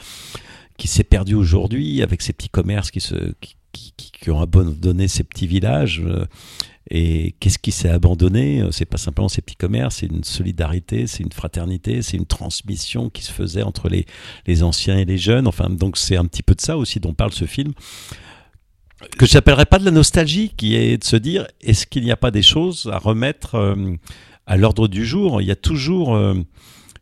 qui 0.77 0.87
s'est 0.87 1.03
perdu 1.03 1.35
aujourd'hui 1.35 2.01
avec 2.01 2.21
ces 2.21 2.33
petits 2.33 2.49
commerces 2.49 2.91
qui 2.91 3.01
qui, 3.71 4.29
ont 4.31 4.41
abandonné 4.41 5.07
ces 5.07 5.23
petits 5.23 5.47
villages. 5.47 6.01
Euh, 6.05 6.25
et 6.91 7.35
qu'est-ce 7.39 7.59
qui 7.59 7.71
s'est 7.71 7.89
abandonné 7.89 8.63
C'est 8.71 8.85
pas 8.85 8.97
simplement 8.97 9.29
ces 9.29 9.43
petits 9.43 9.55
commerces, 9.55 9.97
c'est 9.97 10.07
une 10.07 10.23
solidarité, 10.23 11.05
c'est 11.05 11.21
une 11.21 11.31
fraternité, 11.31 12.01
c'est 12.01 12.17
une 12.17 12.25
transmission 12.25 13.11
qui 13.11 13.23
se 13.23 13.31
faisait 13.31 13.61
entre 13.61 13.89
les, 13.89 14.07
les 14.47 14.63
anciens 14.63 14.97
et 14.97 15.05
les 15.05 15.19
jeunes. 15.19 15.47
Enfin, 15.47 15.69
donc 15.69 15.97
c'est 15.97 16.17
un 16.17 16.25
petit 16.25 16.41
peu 16.41 16.55
de 16.55 16.61
ça 16.61 16.77
aussi 16.77 16.99
dont 16.99 17.13
parle 17.13 17.31
ce 17.31 17.45
film 17.45 17.73
que 19.17 19.25
je 19.25 19.33
n'appellerais 19.35 19.65
pas 19.65 19.79
de 19.79 19.85
la 19.85 19.91
nostalgie, 19.91 20.51
qui 20.55 20.75
est 20.75 20.97
de 20.97 21.03
se 21.03 21.15
dire 21.15 21.47
est-ce 21.61 21.85
qu'il 21.85 22.03
n'y 22.03 22.11
a 22.11 22.17
pas 22.17 22.31
des 22.31 22.41
choses 22.41 22.89
à 22.91 22.97
remettre 22.97 23.55
euh, 23.55 23.95
à 24.45 24.57
l'ordre 24.57 24.87
du 24.87 25.05
jour? 25.05 25.41
Il 25.41 25.47
y 25.47 25.51
a 25.51 25.55
toujours 25.55 26.15
euh, 26.15 26.35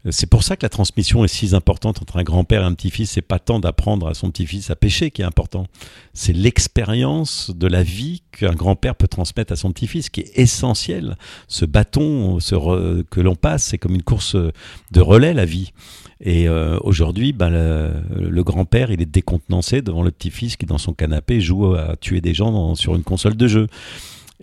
c'est 0.09 0.27
pour 0.27 0.43
ça 0.43 0.55
que 0.55 0.63
la 0.63 0.69
transmission 0.69 1.25
est 1.25 1.27
si 1.27 1.53
importante 1.55 2.01
entre 2.01 2.17
un 2.17 2.23
grand-père 2.23 2.61
et 2.61 2.65
un 2.65 2.73
petit-fils. 2.73 3.11
C'est 3.11 3.21
pas 3.21 3.39
tant 3.39 3.59
d'apprendre 3.59 4.07
à 4.07 4.13
son 4.13 4.31
petit-fils 4.31 4.69
à 4.69 4.75
pêcher 4.75 5.11
qui 5.11 5.21
est 5.21 5.25
important. 5.25 5.65
C'est 6.13 6.33
l'expérience 6.33 7.51
de 7.53 7.67
la 7.67 7.83
vie 7.83 8.21
qu'un 8.31 8.53
grand-père 8.53 8.95
peut 8.95 9.07
transmettre 9.07 9.51
à 9.51 9.55
son 9.55 9.71
petit-fils 9.71 10.09
qui 10.09 10.21
est 10.21 10.31
essentiel. 10.35 11.17
Ce 11.47 11.65
bâton 11.65 12.37
que 12.39 13.19
l'on 13.19 13.35
passe, 13.35 13.65
c'est 13.65 13.77
comme 13.77 13.95
une 13.95 14.03
course 14.03 14.35
de 14.35 15.01
relais, 15.01 15.33
la 15.33 15.45
vie. 15.45 15.73
Et 16.19 16.47
euh, 16.47 16.77
aujourd'hui, 16.81 17.31
ben, 17.33 17.49
le, 17.49 18.43
grand-père, 18.43 18.91
il 18.91 19.01
est 19.01 19.05
décontenancé 19.11 19.81
devant 19.81 20.03
le 20.03 20.11
petit-fils 20.11 20.55
qui, 20.55 20.65
dans 20.65 20.77
son 20.77 20.93
canapé, 20.93 21.41
joue 21.41 21.75
à 21.75 21.95
tuer 21.95 22.21
des 22.21 22.33
gens 22.33 22.75
sur 22.75 22.95
une 22.95 23.03
console 23.03 23.35
de 23.35 23.47
jeu. 23.47 23.67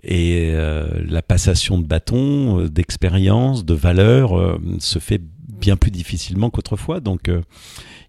Et 0.03 0.51
euh, 0.53 0.87
la 1.07 1.21
passation 1.21 1.79
de 1.79 1.85
bâton, 1.85 2.59
euh, 2.59 2.69
d'expérience, 2.69 3.65
de 3.65 3.73
valeur 3.73 4.59
se 4.79 4.99
fait 4.99 5.21
bien 5.65 5.77
plus 5.77 5.89
difficilement 5.89 6.51
qu'autrefois. 6.51 6.99
Donc 6.99 7.27
euh, 7.27 7.41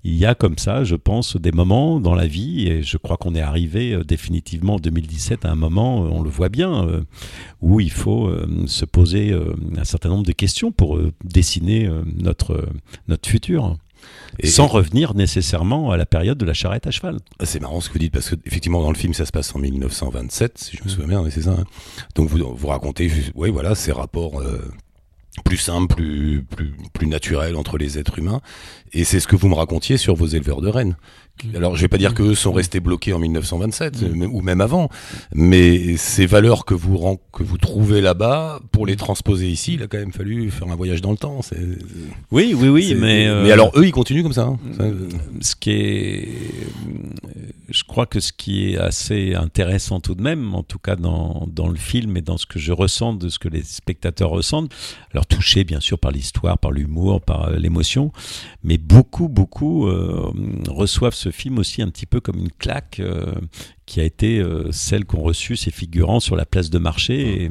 il 0.05 0.15
y 0.15 0.27
a 0.27 0.35
comme 0.35 0.59
ça, 0.59 0.85
je 0.85 0.95
pense, 0.95 1.37
des 1.37 1.53
moments 1.53 2.01
dans 2.01 2.15
la 2.15 2.27
vie, 2.27 2.69
et 2.69 2.83
je 2.83 2.99
crois 2.99 3.17
qu'on 3.17 3.35
est 3.35 3.41
arrivé 3.41 3.93
euh, 3.95 4.05
définitivement 4.05 4.75
en 4.75 4.79
2017 4.79 5.47
à 5.47 5.51
un 5.51 5.55
moment, 5.55 6.05
euh, 6.05 6.09
on 6.11 6.23
le 6.23 6.29
voit 6.29 6.51
bien, 6.51 6.87
où 7.63 7.81
il 7.81 7.91
faut 7.91 8.31
se 8.67 8.85
poser 8.85 9.35
un 9.77 9.85
certain 9.85 10.11
nombre 10.11 10.27
de 10.27 10.33
questions 10.33 10.71
pour 10.71 10.99
dessiner 11.25 11.89
notre, 12.17 12.69
notre 13.09 13.29
futur. 13.29 13.77
Et 14.39 14.47
sans 14.47 14.67
revenir 14.67 15.15
nécessairement 15.15 15.91
à 15.91 15.97
la 15.97 16.07
période 16.07 16.37
de 16.37 16.45
la 16.45 16.53
charrette 16.53 16.87
à 16.87 16.91
cheval. 16.91 17.19
C'est 17.43 17.61
marrant 17.61 17.81
ce 17.81 17.89
que 17.89 17.95
vous 17.95 17.99
dites 17.99 18.13
parce 18.13 18.31
que 18.31 18.37
effectivement 18.45 18.83
dans 18.83 18.91
le 18.91 18.97
film 18.97 19.15
ça 19.15 19.25
se 19.25 19.33
passe 19.33 19.55
en 19.55 19.59
1927 19.59 20.59
si 20.59 20.77
je 20.77 20.85
me 20.85 20.89
souviens 20.89 21.09
bien, 21.09 21.31
c'est 21.31 21.43
ça. 21.43 21.53
Hein. 21.59 21.65
Donc 22.15 22.29
vous 22.29 22.55
vous 22.55 22.69
racontez, 22.69 23.11
oui 23.35 23.51
voilà 23.51 23.75
ces 23.75 23.93
rapports 23.93 24.43
plus 25.45 25.57
simple, 25.57 25.95
plus, 25.95 26.45
plus, 26.93 27.07
naturel 27.07 27.57
entre 27.57 27.79
les 27.79 27.99
êtres 27.99 28.19
humains. 28.19 28.41
Et 28.93 29.05
c'est 29.05 29.21
ce 29.21 29.29
que 29.29 29.37
vous 29.37 29.49
me 29.49 29.55
racontiez 29.55 29.97
sur 29.97 30.15
vos 30.15 30.27
éleveurs 30.27 30.61
de 30.61 30.69
rennes. 30.69 30.97
Alors, 31.55 31.77
je 31.77 31.83
vais 31.83 31.89
pas 31.89 31.99
dire 31.99 32.15
qu'eux 32.15 32.35
sont 32.35 32.53
restés 32.53 32.81
bloqués 32.81 33.13
en 33.13 33.19
1927 33.19 34.03
mm. 34.03 34.23
ou 34.33 34.41
même 34.41 34.61
avant, 34.61 34.89
mais 35.35 35.97
ces 35.97 36.27
valeurs 36.27 36.65
que 36.65 36.75
vous 36.75 37.19
que 37.33 37.43
vous 37.43 37.59
trouvez 37.59 38.01
là-bas, 38.01 38.61
pour 38.73 38.87
les 38.87 38.97
transposer 38.97 39.49
ici, 39.49 39.75
il 39.75 39.83
a 39.83 39.87
quand 39.87 39.99
même 39.99 40.13
fallu 40.13 40.51
faire 40.51 40.69
un 40.69 40.77
voyage 40.77 41.03
dans 41.03 41.11
le 41.11 41.19
temps. 41.19 41.41
Oui, 42.31 42.55
oui, 42.57 42.69
oui, 42.69 42.95
mais 42.99 43.29
mais 43.43 43.53
alors 43.53 43.71
eux, 43.77 43.87
ils 43.87 43.93
continuent 43.93 44.23
comme 44.23 44.33
ça. 44.33 44.47
Hein. 44.47 44.59
Ce 45.41 45.55
qui 45.55 45.71
est, 45.71 46.29
je 47.69 47.85
crois 47.85 48.07
que 48.07 48.21
ce 48.21 48.33
qui 48.33 48.71
est 48.71 48.79
assez 48.79 49.35
intéressant 49.35 50.01
tout 50.01 50.15
de 50.15 50.23
même, 50.23 50.55
en 50.55 50.63
tout 50.63 50.79
cas 50.79 50.97
dans 50.97 51.47
dans 51.53 51.69
le 51.69 51.77
film 51.77 52.17
et 52.17 52.23
dans 52.23 52.39
ce 52.39 52.47
que 52.47 52.59
je 52.59 52.73
ressens 52.73 53.15
de 53.15 53.29
ce 53.29 53.39
que 53.39 53.49
les 53.49 53.63
spectateurs 53.63 54.31
ressentent, 54.31 54.73
alors 55.13 55.27
touchés 55.27 55.65
bien 55.65 55.81
sûr 55.81 55.99
par 55.99 56.13
l'histoire, 56.13 56.59
par 56.59 56.73
l'humour, 56.73 57.21
par 57.21 57.49
euh, 57.49 57.57
l'émotion, 57.57 58.13
mais 58.65 58.79
beaucoup, 58.79 59.29
beaucoup 59.29 59.87
euh, 59.87 60.33
reçoivent 60.69 61.15
ce 61.15 61.26
film 61.31 61.59
aussi 61.59 61.83
un 61.83 61.89
petit 61.89 62.07
peu 62.07 62.21
comme 62.21 62.39
une 62.39 62.51
claque 62.51 63.01
euh, 63.01 63.35
qui 63.87 64.01
a 64.01 64.05
été 64.05 64.39
euh, 64.39 64.71
celle 64.73 65.05
qu'ont 65.05 65.23
reçu 65.23 65.57
ces 65.57 65.71
figurants 65.71 66.21
sur 66.21 66.37
la 66.37 66.45
place 66.45 66.71
de 66.71 66.79
marché. 66.79 67.51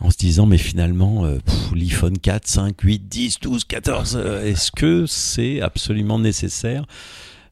en 0.00 0.10
se 0.10 0.16
disant 0.16 0.46
mais 0.46 0.58
finalement 0.58 1.26
l'iPhone 1.74 2.18
4, 2.18 2.46
5, 2.46 2.80
8, 2.80 3.08
10, 3.08 3.40
12, 3.40 3.64
14, 3.64 4.16
est-ce 4.44 4.70
que 4.70 5.06
c'est 5.06 5.60
absolument 5.60 6.20
nécessaire 6.20 6.84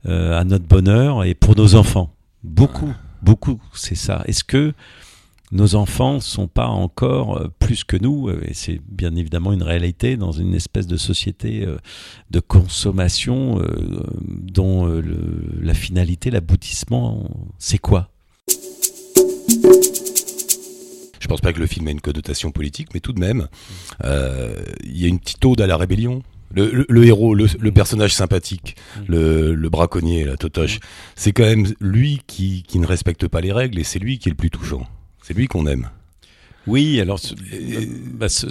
à 0.05 0.45
notre 0.45 0.67
bonheur 0.67 1.25
et 1.25 1.35
pour 1.35 1.57
nos 1.57 1.75
enfants? 1.75 2.15
Beaucoup, 2.45 2.95
beaucoup, 3.23 3.61
c'est 3.75 3.97
ça. 3.97 4.23
Est-ce 4.27 4.45
que 4.45 4.73
nos 5.53 5.77
enfants 5.77 6.21
sont 6.21 6.49
pas 6.49 6.67
encore 6.67 7.39
euh, 7.39 7.49
plus 7.59 7.85
que 7.85 7.97
nous, 7.97 8.29
euh, 8.29 8.41
et 8.47 8.55
c'est 8.55 8.81
bien 8.89 9.15
évidemment 9.15 9.53
une 9.53 9.63
réalité 9.63 10.17
dans 10.17 10.33
une 10.33 10.55
espèce 10.55 10.87
de 10.87 10.97
société 10.97 11.65
euh, 11.65 11.77
de 12.31 12.41
consommation 12.41 13.63
dont 14.27 14.87
la 15.61 15.75
finalité, 15.75 16.31
l'aboutissement, 16.31 17.31
c'est 17.59 17.79
quoi? 17.79 18.11
Je 21.21 21.29
pense 21.29 21.41
pas 21.41 21.53
que 21.53 21.59
le 21.59 21.67
film 21.67 21.89
ait 21.89 21.93
une 21.93 22.01
connotation 22.01 22.51
politique, 22.51 22.89
mais 22.95 23.01
tout 23.01 23.13
de 23.13 23.21
même, 23.21 23.49
il 24.03 24.97
y 25.01 25.05
a 25.05 25.09
une 25.09 25.19
petite 25.19 25.45
ode 25.45 25.61
à 25.61 25.67
la 25.67 25.77
rébellion. 25.77 26.23
Le, 26.55 27.05
héros, 27.05 27.35
le, 27.35 27.71
personnage 27.71 28.15
sympathique, 28.15 28.77
mm. 28.97 29.03
le, 29.09 29.69
braconnier, 29.69 30.25
la 30.25 30.37
totoche, 30.37 30.77
mm. 30.77 30.81
c'est 31.17 31.33
quand 31.33 31.45
même 31.45 31.67
lui 31.81 32.21
qui, 32.27 32.63
qui 32.63 32.79
ne 32.79 32.87
respecte 32.87 33.29
pas 33.29 33.41
les 33.41 33.53
règles 33.53 33.79
et 33.79 33.85
c'est 33.85 33.99
lui 33.99 34.19
qui 34.19 34.29
est 34.29 34.33
le 34.33 34.37
plus 34.37 34.51
touchant. 34.51 34.87
C'est 35.27 35.35
lui 35.35 35.49
qu'on 35.49 35.67
aime. 35.67 35.91
Oui, 36.69 37.01
alors 37.01 37.19
ce, 37.19 37.35
bah, 38.15 38.29
ce, 38.29 38.49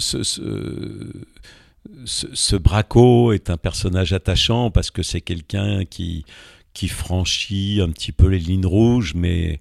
ce, 2.04 2.56
Braco 2.56 3.32
est 3.32 3.48
un 3.48 3.56
personnage 3.56 4.12
attachant 4.12 4.70
parce 4.70 4.90
que 4.90 5.02
c'est 5.02 5.22
quelqu'un 5.22 5.86
qui 5.86 6.26
qui 6.74 6.88
franchit 6.88 7.80
un 7.82 7.88
petit 7.88 8.12
peu 8.12 8.26
les 8.26 8.38
lignes 8.38 8.66
rouges, 8.66 9.14
mais, 9.14 9.58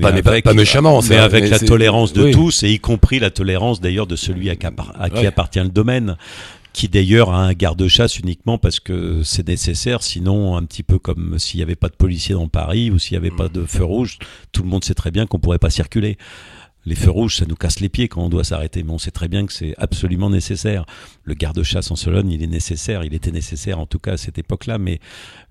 pas, 0.00 0.08
avec, 0.08 0.42
pas, 0.42 0.54
méchamment, 0.54 1.02
mais 1.02 1.18
avec 1.18 1.50
la 1.50 1.58
tolérance 1.58 2.14
de 2.14 2.32
tous, 2.32 2.62
et 2.62 2.70
y 2.70 2.78
compris 2.78 3.18
la 3.18 3.28
tolérance 3.28 3.82
d'ailleurs 3.82 4.06
de 4.06 4.16
celui 4.16 4.48
à, 4.48 4.56
qui 4.56 5.26
appartient 5.26 5.60
le 5.60 5.68
domaine 5.68 6.16
qui 6.74 6.88
d'ailleurs 6.88 7.30
a 7.30 7.38
un 7.38 7.52
garde-chasse 7.52 8.18
uniquement 8.18 8.58
parce 8.58 8.80
que 8.80 9.22
c'est 9.22 9.46
nécessaire, 9.46 10.02
sinon 10.02 10.56
un 10.56 10.64
petit 10.64 10.82
peu 10.82 10.98
comme 10.98 11.38
s'il 11.38 11.58
n'y 11.58 11.62
avait 11.62 11.76
pas 11.76 11.88
de 11.88 11.94
policiers 11.94 12.34
dans 12.34 12.48
Paris 12.48 12.90
ou 12.90 12.98
s'il 12.98 13.12
n'y 13.18 13.24
avait 13.24 13.34
pas 13.34 13.48
de 13.48 13.64
feu 13.64 13.84
rouge, 13.84 14.18
tout 14.50 14.64
le 14.64 14.68
monde 14.68 14.84
sait 14.84 14.94
très 14.94 15.12
bien 15.12 15.26
qu'on 15.26 15.38
pourrait 15.38 15.60
pas 15.60 15.70
circuler. 15.70 16.18
Les 16.84 16.96
feux 16.96 17.12
rouges, 17.12 17.36
ça 17.36 17.46
nous 17.46 17.54
casse 17.54 17.78
les 17.78 17.88
pieds 17.88 18.08
quand 18.08 18.22
on 18.22 18.28
doit 18.28 18.44
s'arrêter, 18.44 18.82
mais 18.82 18.90
on 18.90 18.98
sait 18.98 19.12
très 19.12 19.28
bien 19.28 19.46
que 19.46 19.52
c'est 19.52 19.74
absolument 19.78 20.28
nécessaire. 20.28 20.84
Le 21.22 21.34
garde-chasse 21.34 21.92
en 21.92 21.96
Sologne, 21.96 22.30
il 22.30 22.42
est 22.42 22.48
nécessaire, 22.48 23.04
il 23.04 23.14
était 23.14 23.30
nécessaire 23.30 23.78
en 23.78 23.86
tout 23.86 24.00
cas 24.00 24.14
à 24.14 24.16
cette 24.16 24.36
époque-là, 24.36 24.76
mais 24.76 24.98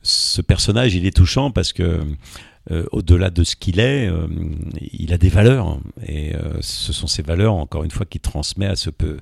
ce 0.01 0.41
personnage, 0.41 0.93
il 0.93 1.05
est 1.05 1.15
touchant 1.15 1.51
parce 1.51 1.71
que 1.71 2.01
euh, 2.71 2.85
au-delà 2.93 3.29
de 3.29 3.43
ce 3.43 3.57
qu'il 3.57 3.81
est, 3.81 4.07
euh, 4.07 4.25
il 4.93 5.11
a 5.11 5.17
des 5.17 5.27
valeurs. 5.27 5.79
Et 6.07 6.33
euh, 6.33 6.53
ce 6.61 6.93
sont 6.93 7.07
ces 7.07 7.21
valeurs, 7.21 7.55
encore 7.55 7.83
une 7.83 7.91
fois, 7.91 8.05
qu'il 8.05 8.21
transmet 8.21 8.67
à 8.67 8.77
ce, 8.77 8.89
peu, 8.89 9.17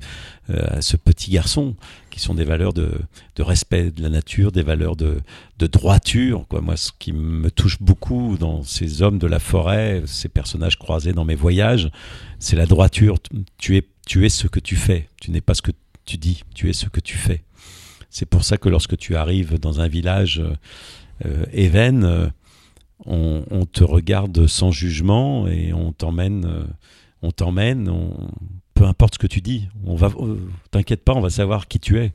à 0.54 0.82
ce 0.82 0.96
petit 0.96 1.32
garçon, 1.32 1.76
qui 2.12 2.20
sont 2.20 2.36
des 2.36 2.44
valeurs 2.44 2.74
de, 2.74 2.92
de, 3.36 3.44
respect 3.44 3.90
de 3.90 4.04
la 4.04 4.10
nature, 4.10 4.52
des 4.52 4.62
valeurs 4.62 4.96
de, 4.96 5.22
de 5.58 5.68
droiture. 5.68 6.46
Quoi. 6.50 6.62
Moi, 6.62 6.78
ce 6.78 6.92
qui 7.00 7.14
me 7.14 7.50
touche 7.50 7.82
beaucoup 7.82 8.38
dans 8.38 8.62
ces 8.62 9.02
hommes 9.02 9.18
de 9.18 9.28
la 9.28 9.40
forêt, 9.40 10.04
ces 10.06 10.30
personnages 10.30 10.78
croisés 10.78 11.14
dans 11.14 11.26
mes 11.26 11.36
voyages, 11.36 11.90
c'est 12.38 12.56
la 12.56 12.68
droiture. 12.68 13.18
Tu 13.58 13.76
es, 13.76 13.88
tu 14.06 14.24
es 14.24 14.30
ce 14.30 14.48
que 14.48 14.60
tu 14.60 14.76
fais. 14.76 15.08
Tu 15.20 15.32
n'es 15.32 15.42
pas 15.42 15.56
ce 15.56 15.64
que 15.64 15.72
tu 16.06 16.18
dis, 16.18 16.44
tu 16.54 16.70
es 16.70 16.74
ce 16.74 16.88
que 16.90 17.00
tu 17.00 17.18
fais. 17.18 17.42
C'est 18.12 18.28
pour 18.28 18.44
ça 18.44 18.58
que 18.58 18.70
lorsque 18.70 18.98
tu 18.98 19.16
arrives 19.16 19.58
dans 19.58 19.80
un 19.80 19.88
village 19.88 20.44
euh, 21.26 21.46
Even, 21.54 22.32
on, 23.06 23.66
te 23.66 23.84
regarde 23.84 24.48
sans 24.48 24.72
jugement 24.72 25.48
et 25.48 25.74
on 25.74 25.92
t'emmène, 25.92 26.46
euh, 26.46 26.64
on 27.22 27.32
t'emmène, 27.32 27.92
peu 28.74 28.86
importe 28.86 29.16
ce 29.16 29.20
que 29.20 29.28
tu 29.28 29.42
dis, 29.42 29.68
on 29.86 29.96
va, 29.96 30.08
euh, 30.20 30.38
t'inquiète 30.72 31.04
pas, 31.04 31.14
on 31.14 31.22
va 31.22 31.30
savoir 31.30 31.68
qui 31.68 31.80
tu 31.80 32.00
es. 32.00 32.14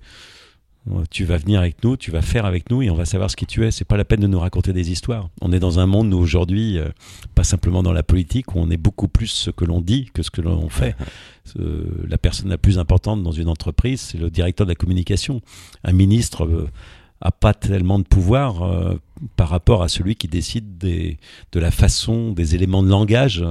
tu 1.11 1.25
vas 1.25 1.37
venir 1.37 1.61
avec 1.61 1.83
nous, 1.85 1.97
tu 1.97 2.11
vas 2.11 2.23
faire 2.23 2.45
avec 2.45 2.71
nous 2.71 2.83
et 2.83 2.91
on 2.91 2.95
va 2.95 3.05
savoir 3.05 3.31
ce 3.31 3.37
qui 3.37 3.47
tu 3.47 3.65
es. 3.65 3.71
C'est 3.71 3.85
pas 3.85 3.97
la 3.97 4.05
peine 4.05 4.21
de 4.21 4.27
nous 4.27 4.41
raconter 4.41 4.73
des 4.73 4.91
histoires. 4.91 5.31
On 5.41 5.53
est 5.53 5.61
dans 5.61 5.79
un 5.79 5.87
monde, 5.87 6.09
nous, 6.09 6.19
aujourd'hui, 6.19 6.79
euh, 6.79 6.89
pas 7.35 7.45
simplement 7.45 7.83
dans 7.83 7.93
la 7.93 8.03
politique, 8.03 8.55
où 8.55 8.59
on 8.59 8.71
est 8.71 8.77
beaucoup 8.77 9.09
plus 9.09 9.29
ce 9.29 9.51
que 9.51 9.65
l'on 9.65 9.81
dit 9.81 10.11
que 10.13 10.23
ce 10.23 10.31
que 10.31 10.41
l'on 10.41 10.69
fait. 10.69 10.95
Euh, 11.61 11.85
la 12.09 12.19
personne 12.19 12.49
la 12.49 12.59
plus 12.59 12.77
importante 12.81 13.23
dans 13.23 13.31
une 13.31 13.49
entreprise, 13.49 14.01
c'est 14.01 14.19
le 14.19 14.31
directeur 14.31 14.67
de 14.67 14.73
la 14.73 14.75
communication. 14.75 15.43
Un 15.85 15.93
ministre 15.93 16.45
euh, 16.45 16.69
a 17.21 17.33
pas 17.33 17.55
tellement 17.55 17.99
de 17.99 18.05
pouvoir 18.05 18.99
par 19.37 19.49
rapport 19.49 19.83
à 19.83 19.89
celui 19.89 20.17
qui 20.17 20.29
décide 20.29 20.79
des, 20.79 21.19
de 21.53 21.61
la 21.61 21.71
façon, 21.71 22.33
des 22.33 22.55
éléments 22.55 22.83
de 22.83 22.89
langage. 22.91 23.45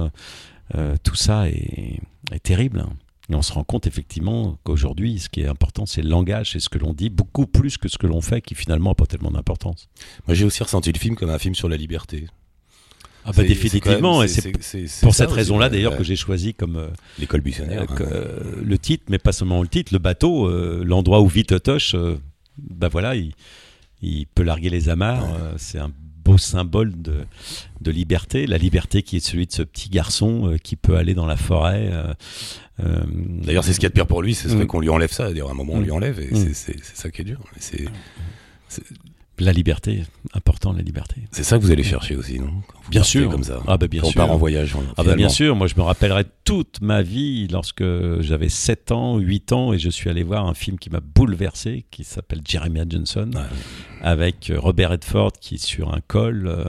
tout 1.02 1.14
ça 1.16 1.48
est, 1.48 2.00
est 2.32 2.42
terrible. 2.42 2.86
Et 3.28 3.34
on 3.34 3.42
se 3.42 3.52
rend 3.52 3.64
compte 3.64 3.86
effectivement 3.86 4.56
qu'aujourd'hui, 4.62 5.18
ce 5.18 5.28
qui 5.28 5.40
est 5.40 5.46
important, 5.46 5.84
c'est 5.84 6.02
le 6.02 6.08
langage, 6.08 6.52
c'est 6.52 6.60
ce 6.60 6.68
que 6.68 6.78
l'on 6.78 6.92
dit, 6.92 7.10
beaucoup 7.10 7.46
plus 7.46 7.76
que 7.76 7.88
ce 7.88 7.98
que 7.98 8.06
l'on 8.06 8.20
fait, 8.20 8.40
qui 8.40 8.54
finalement 8.54 8.90
n'a 8.90 8.94
pas 8.94 9.06
tellement 9.06 9.32
d'importance. 9.32 9.88
Moi, 10.26 10.34
j'ai 10.34 10.44
aussi 10.44 10.62
ressenti 10.62 10.92
le 10.92 10.98
film 10.98 11.16
comme 11.16 11.30
un 11.30 11.38
film 11.38 11.54
sur 11.54 11.68
la 11.68 11.76
liberté. 11.76 12.26
Ah 13.28 13.32
bah 13.36 13.42
définitivement, 13.42 14.22
et 14.22 14.28
c'est 14.28 14.52
pour 15.02 15.12
cette 15.12 15.32
raison-là 15.32 15.68
d'ailleurs 15.68 15.96
que 15.96 16.04
j'ai 16.04 16.14
choisi 16.14 16.54
comme 16.54 16.76
euh, 16.76 16.86
l'école 17.18 17.40
buissonnière 17.40 17.82
euh, 17.82 17.94
hein. 17.94 18.08
euh, 18.12 18.62
le 18.62 18.78
titre, 18.78 19.06
mais 19.08 19.18
pas 19.18 19.32
seulement 19.32 19.60
le 19.62 19.66
titre, 19.66 19.92
le 19.92 19.98
bateau, 19.98 20.48
l'endroit 20.84 21.20
où 21.20 21.26
vit 21.26 21.42
Totoche, 21.42 21.96
bah 22.58 22.88
voilà, 22.88 23.14
il, 23.14 23.32
il, 24.02 24.26
peut 24.26 24.42
larguer 24.42 24.70
les 24.70 24.88
amarres. 24.88 25.28
c'est 25.56 25.78
un 25.78 25.90
beau 26.24 26.38
symbole 26.38 27.00
de, 27.00 27.24
de, 27.80 27.90
liberté, 27.90 28.46
la 28.46 28.58
liberté 28.58 29.02
qui 29.02 29.16
est 29.16 29.20
celui 29.20 29.46
de 29.46 29.52
ce 29.52 29.62
petit 29.62 29.88
garçon 29.88 30.56
qui 30.62 30.76
peut 30.76 30.96
aller 30.96 31.14
dans 31.14 31.26
la 31.26 31.36
forêt 31.36 31.90
euh, 32.80 33.04
D'ailleurs, 33.08 33.64
c'est 33.64 33.72
ce 33.72 33.78
qu'il 33.78 33.84
y 33.84 33.86
a 33.86 33.90
de 33.90 33.94
pire 33.94 34.06
pour 34.06 34.22
lui, 34.22 34.34
c'est 34.34 34.48
mm. 34.48 34.66
qu'on 34.66 34.80
lui 34.80 34.90
enlève 34.90 35.12
ça. 35.12 35.28
D'ailleurs, 35.28 35.48
à 35.48 35.52
un 35.52 35.54
moment, 35.54 35.74
on 35.74 35.80
lui 35.80 35.90
mm. 35.90 35.94
enlève, 35.94 36.20
et 36.20 36.30
mm. 36.30 36.52
c'est 36.52 36.84
ça 36.84 37.10
qui 37.10 37.22
est 37.22 37.24
dur. 37.24 37.40
C'est 37.58 37.86
la 39.38 39.52
liberté, 39.52 40.02
important 40.34 40.72
la 40.72 40.82
liberté. 40.82 41.22
C'est 41.30 41.42
ça 41.42 41.58
que 41.58 41.62
vous 41.62 41.70
allez 41.70 41.82
chercher 41.82 42.16
aussi, 42.16 42.38
non? 42.40 42.50
Bien 42.90 43.02
sûr, 43.02 43.30
comme 43.30 43.44
ça. 43.44 43.60
Ah 43.66 43.76
bah 43.76 43.88
bien 43.88 44.02
sûr. 44.02 44.10
on 44.10 44.12
part 44.12 44.30
en 44.30 44.36
voyage. 44.36 44.74
Ah 44.96 45.04
bah 45.04 45.14
bien 45.14 45.28
sûr. 45.28 45.56
Moi, 45.56 45.66
je 45.66 45.74
me 45.76 45.82
rappellerai 45.82 46.24
toute 46.44 46.80
ma 46.80 47.02
vie 47.02 47.48
lorsque 47.48 47.84
j'avais 48.20 48.48
7 48.48 48.92
ans, 48.92 49.18
8 49.18 49.52
ans, 49.52 49.72
et 49.72 49.78
je 49.78 49.90
suis 49.90 50.08
allé 50.08 50.22
voir 50.22 50.46
un 50.46 50.54
film 50.54 50.78
qui 50.78 50.90
m'a 50.90 51.00
bouleversé, 51.00 51.84
qui 51.90 52.04
s'appelle 52.04 52.40
Jeremiah 52.46 52.86
Johnson, 52.88 53.30
avec 54.02 54.52
Robert 54.56 54.90
Redford 54.90 55.32
qui 55.40 55.58
sur 55.58 55.92
un 55.92 56.00
col. 56.06 56.46
Euh, 56.46 56.64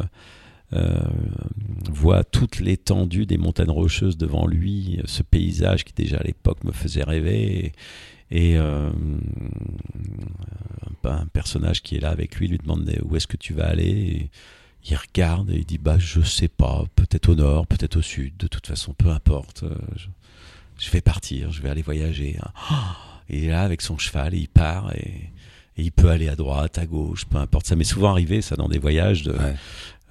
euh, 0.74 0.98
voit 1.90 2.26
toute 2.26 2.60
l'étendue 2.60 3.26
des 3.26 3.38
montagnes 3.38 3.70
rocheuses 3.70 4.18
devant 4.18 4.46
lui, 4.46 5.00
ce 5.06 5.24
paysage 5.24 5.86
qui 5.86 5.94
déjà 5.94 6.18
à 6.18 6.24
l'époque 6.24 6.66
me 6.66 6.74
faisait 6.74 7.04
rêver. 7.04 7.68
Et, 7.68 7.74
euh, 8.32 8.90
un 11.04 11.26
personnage 11.28 11.82
qui 11.82 11.96
est 11.96 12.00
là 12.00 12.10
avec 12.10 12.36
lui 12.36 12.48
lui 12.48 12.58
demande 12.58 12.90
où 13.04 13.16
est-ce 13.16 13.28
que 13.28 13.38
tu 13.38 13.54
vas 13.54 13.68
aller? 13.68 14.30
Il 14.90 14.96
regarde 14.96 15.50
et 15.50 15.58
il 15.58 15.66
dit 15.66 15.78
bah 15.78 15.98
je 15.98 16.22
sais 16.22 16.48
pas, 16.48 16.86
peut-être 16.96 17.30
au 17.30 17.36
nord, 17.36 17.68
peut-être 17.68 17.98
au 17.98 18.02
sud, 18.02 18.38
de 18.38 18.48
toute 18.48 18.68
façon 18.68 18.94
peu 18.94 19.10
importe. 19.10 19.64
Euh, 19.64 19.76
je, 20.78 20.92
vais 20.92 21.02
partir, 21.02 21.52
je 21.52 21.62
vais 21.62 21.70
aller 21.70 21.82
voyager. 21.82 22.38
Et 23.30 23.40
il 23.40 23.44
est 23.46 23.50
là 23.50 23.64
avec 23.64 23.82
son 23.82 23.98
cheval 23.98 24.34
et 24.34 24.38
il 24.38 24.48
part 24.48 24.96
et, 24.96 25.30
il 25.76 25.92
peut 25.92 26.10
aller 26.10 26.30
à 26.30 26.38
droite, 26.38 26.78
à 26.78 26.86
gauche, 26.86 27.26
peu 27.26 27.36
importe. 27.36 27.68
Ça 27.68 27.76
m'est 27.76 27.84
souvent 27.84 28.12
arrivé 28.12 28.42
ça 28.42 28.56
dans 28.56 28.70
des 28.70 28.80
voyages 28.80 29.24
de 29.24 29.36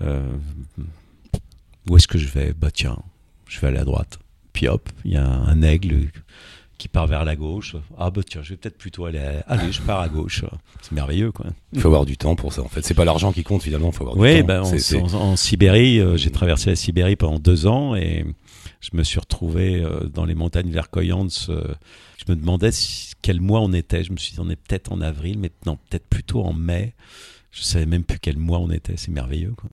euh, 0.02 0.37
où 1.88 1.96
est-ce 1.96 2.07
que 2.07 2.18
je 2.18 2.29
vais? 2.29 2.52
Bah 2.52 2.70
tiens, 2.70 2.98
je 3.48 3.59
vais 3.59 3.68
aller 3.68 3.79
à 3.79 3.85
droite. 3.85 4.18
Puis 4.52 4.68
hop, 4.68 4.88
il 5.05 5.12
y 5.12 5.16
a 5.16 5.26
un 5.26 5.62
aigle 5.62 6.11
qui 6.79 6.89
part 6.89 7.07
vers 7.07 7.25
la 7.25 7.37
gauche. 7.37 7.77
Ah 7.99 8.11
bah 8.11 8.23
tiens, 8.29 8.43
je 8.43 8.51
vais 8.51 8.57
peut-être 8.57 8.79
plutôt 8.79 9.07
aller. 9.07 9.19
À... 9.19 9.41
Allez, 9.47 9.73
je 9.73 9.81
pars 9.83 10.01
à 10.01 10.09
gauche. 10.09 10.45
C'est 10.83 10.93
merveilleux 10.93 11.33
quoi. 11.33 11.47
Il 11.73 11.81
faut 11.81 11.89
avoir 11.89 12.07
du 12.07 12.17
temps 12.17 12.37
pour 12.37 12.53
ça. 12.53 12.62
En 12.62 12.69
fait, 12.69 12.85
c'est 12.85 12.95
pas 12.95 13.05
l'argent 13.05 13.33
qui 13.33 13.43
compte 13.43 13.62
finalement. 13.62 13.91
Il 13.91 13.95
faut 13.95 14.09
avoir 14.09 14.17
du 14.17 14.41
temps. 14.41 14.47
Ben, 14.47 14.62
en, 14.62 15.15
en, 15.15 15.37
Sibérie, 15.37 16.01
euh, 16.01 16.17
j'ai 16.17 16.31
traversé 16.31 16.71
la 16.71 16.77
Sibérie 16.77 17.17
pendant 17.17 17.39
deux 17.39 17.67
ans 17.67 17.95
et 17.95 18.27
je 18.81 18.91
me 18.95 19.03
suis 19.03 19.19
retrouvé 19.19 19.77
euh, 19.77 20.05
dans 20.05 20.25
les 20.25 20.35
montagnes 20.35 20.71
vercoyantes. 20.71 21.49
je 21.49 22.33
me 22.33 22.37
demandais 22.37 22.71
quel 23.23 23.41
mois 23.41 23.61
on 23.61 23.73
était. 23.73 24.05
Je 24.05 24.12
me 24.12 24.17
suis 24.17 24.33
dit 24.33 24.41
on 24.41 24.51
est 24.51 24.57
peut-être 24.57 24.93
en 24.93 25.01
avril, 25.01 25.39
mais 25.39 25.51
non, 25.65 25.79
peut-être 25.89 26.07
plutôt 26.07 26.43
en 26.43 26.53
mai. 26.53 26.95
Je 27.51 27.62
savais 27.62 27.87
même 27.87 28.05
plus 28.05 28.19
quel 28.19 28.37
mois 28.37 28.59
on 28.59 28.71
était. 28.71 28.97
C'est 28.97 29.11
merveilleux 29.11 29.55
quoi. 29.57 29.71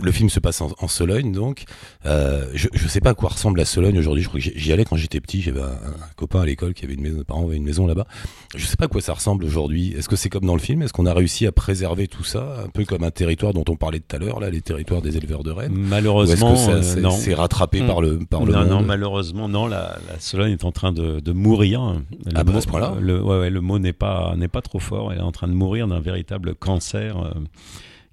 Le 0.00 0.12
film 0.12 0.30
se 0.30 0.40
passe 0.40 0.60
en, 0.60 0.88
Sologne, 0.88 1.32
donc. 1.32 1.64
Euh, 2.06 2.46
je 2.54 2.68
ne 2.72 2.88
sais 2.88 3.00
pas 3.00 3.10
à 3.10 3.14
quoi 3.14 3.30
ressemble 3.30 3.58
la 3.58 3.64
Sologne 3.64 3.98
aujourd'hui. 3.98 4.22
Je 4.22 4.28
crois 4.28 4.40
que 4.40 4.50
j'y 4.54 4.72
allais 4.72 4.84
quand 4.84 4.96
j'étais 4.96 5.20
petit. 5.20 5.42
J'avais 5.42 5.60
un, 5.60 5.70
copain 6.16 6.40
à 6.40 6.46
l'école 6.46 6.74
qui 6.74 6.84
avait 6.84 6.94
une 6.94 7.02
maison, 7.02 7.18
mes 7.18 7.24
parents 7.24 7.46
avaient 7.46 7.56
une 7.56 7.64
maison 7.64 7.86
là-bas. 7.86 8.06
Je 8.54 8.64
sais 8.66 8.76
pas 8.76 8.86
à 8.86 8.88
quoi 8.88 9.00
ça 9.00 9.14
ressemble 9.14 9.44
aujourd'hui. 9.44 9.92
Est-ce 9.96 10.08
que 10.08 10.16
c'est 10.16 10.28
comme 10.28 10.44
dans 10.44 10.54
le 10.54 10.60
film? 10.60 10.82
Est-ce 10.82 10.92
qu'on 10.92 11.06
a 11.06 11.14
réussi 11.14 11.46
à 11.46 11.52
préserver 11.52 12.08
tout 12.08 12.24
ça, 12.24 12.62
un 12.64 12.68
peu 12.68 12.84
comme 12.84 13.04
un 13.04 13.10
territoire 13.10 13.52
dont 13.52 13.64
on 13.68 13.76
parlait 13.76 14.00
tout 14.00 14.16
à 14.16 14.18
l'heure, 14.18 14.40
là, 14.40 14.50
les 14.50 14.60
territoires 14.60 15.02
des 15.02 15.16
éleveurs 15.16 15.42
de 15.42 15.50
rennes? 15.50 15.74
Malheureusement, 15.74 16.56
c'est 16.56 17.34
rattrapé 17.34 17.82
par 17.82 18.00
le 18.00 18.18
par 18.18 18.44
le 18.44 18.52
non, 18.52 18.60
monde? 18.60 18.68
non, 18.68 18.82
malheureusement, 18.82 19.48
non. 19.48 19.66
La, 19.66 19.98
Sologne 20.18 20.52
est 20.52 20.64
en 20.64 20.72
train 20.72 20.92
de, 20.92 21.20
de 21.20 21.32
mourir. 21.32 22.00
Le 22.26 22.32
ah, 22.34 22.44
mot, 22.44 22.60
ce 22.60 22.66
point-là? 22.66 22.94
le, 23.00 23.22
ouais, 23.22 23.38
ouais, 23.38 23.50
le 23.50 23.60
mot 23.60 23.78
n'est 23.78 23.92
pas 23.92 24.34
n'est 24.36 24.48
pas 24.48 24.62
trop 24.62 24.78
fort. 24.78 25.12
Elle 25.12 25.18
est 25.18 25.22
en 25.22 25.32
train 25.32 25.48
de 25.48 25.54
mourir 25.54 25.88
d'un 25.88 26.00
véritable 26.00 26.54
cancer. 26.54 27.18
Euh, 27.18 27.30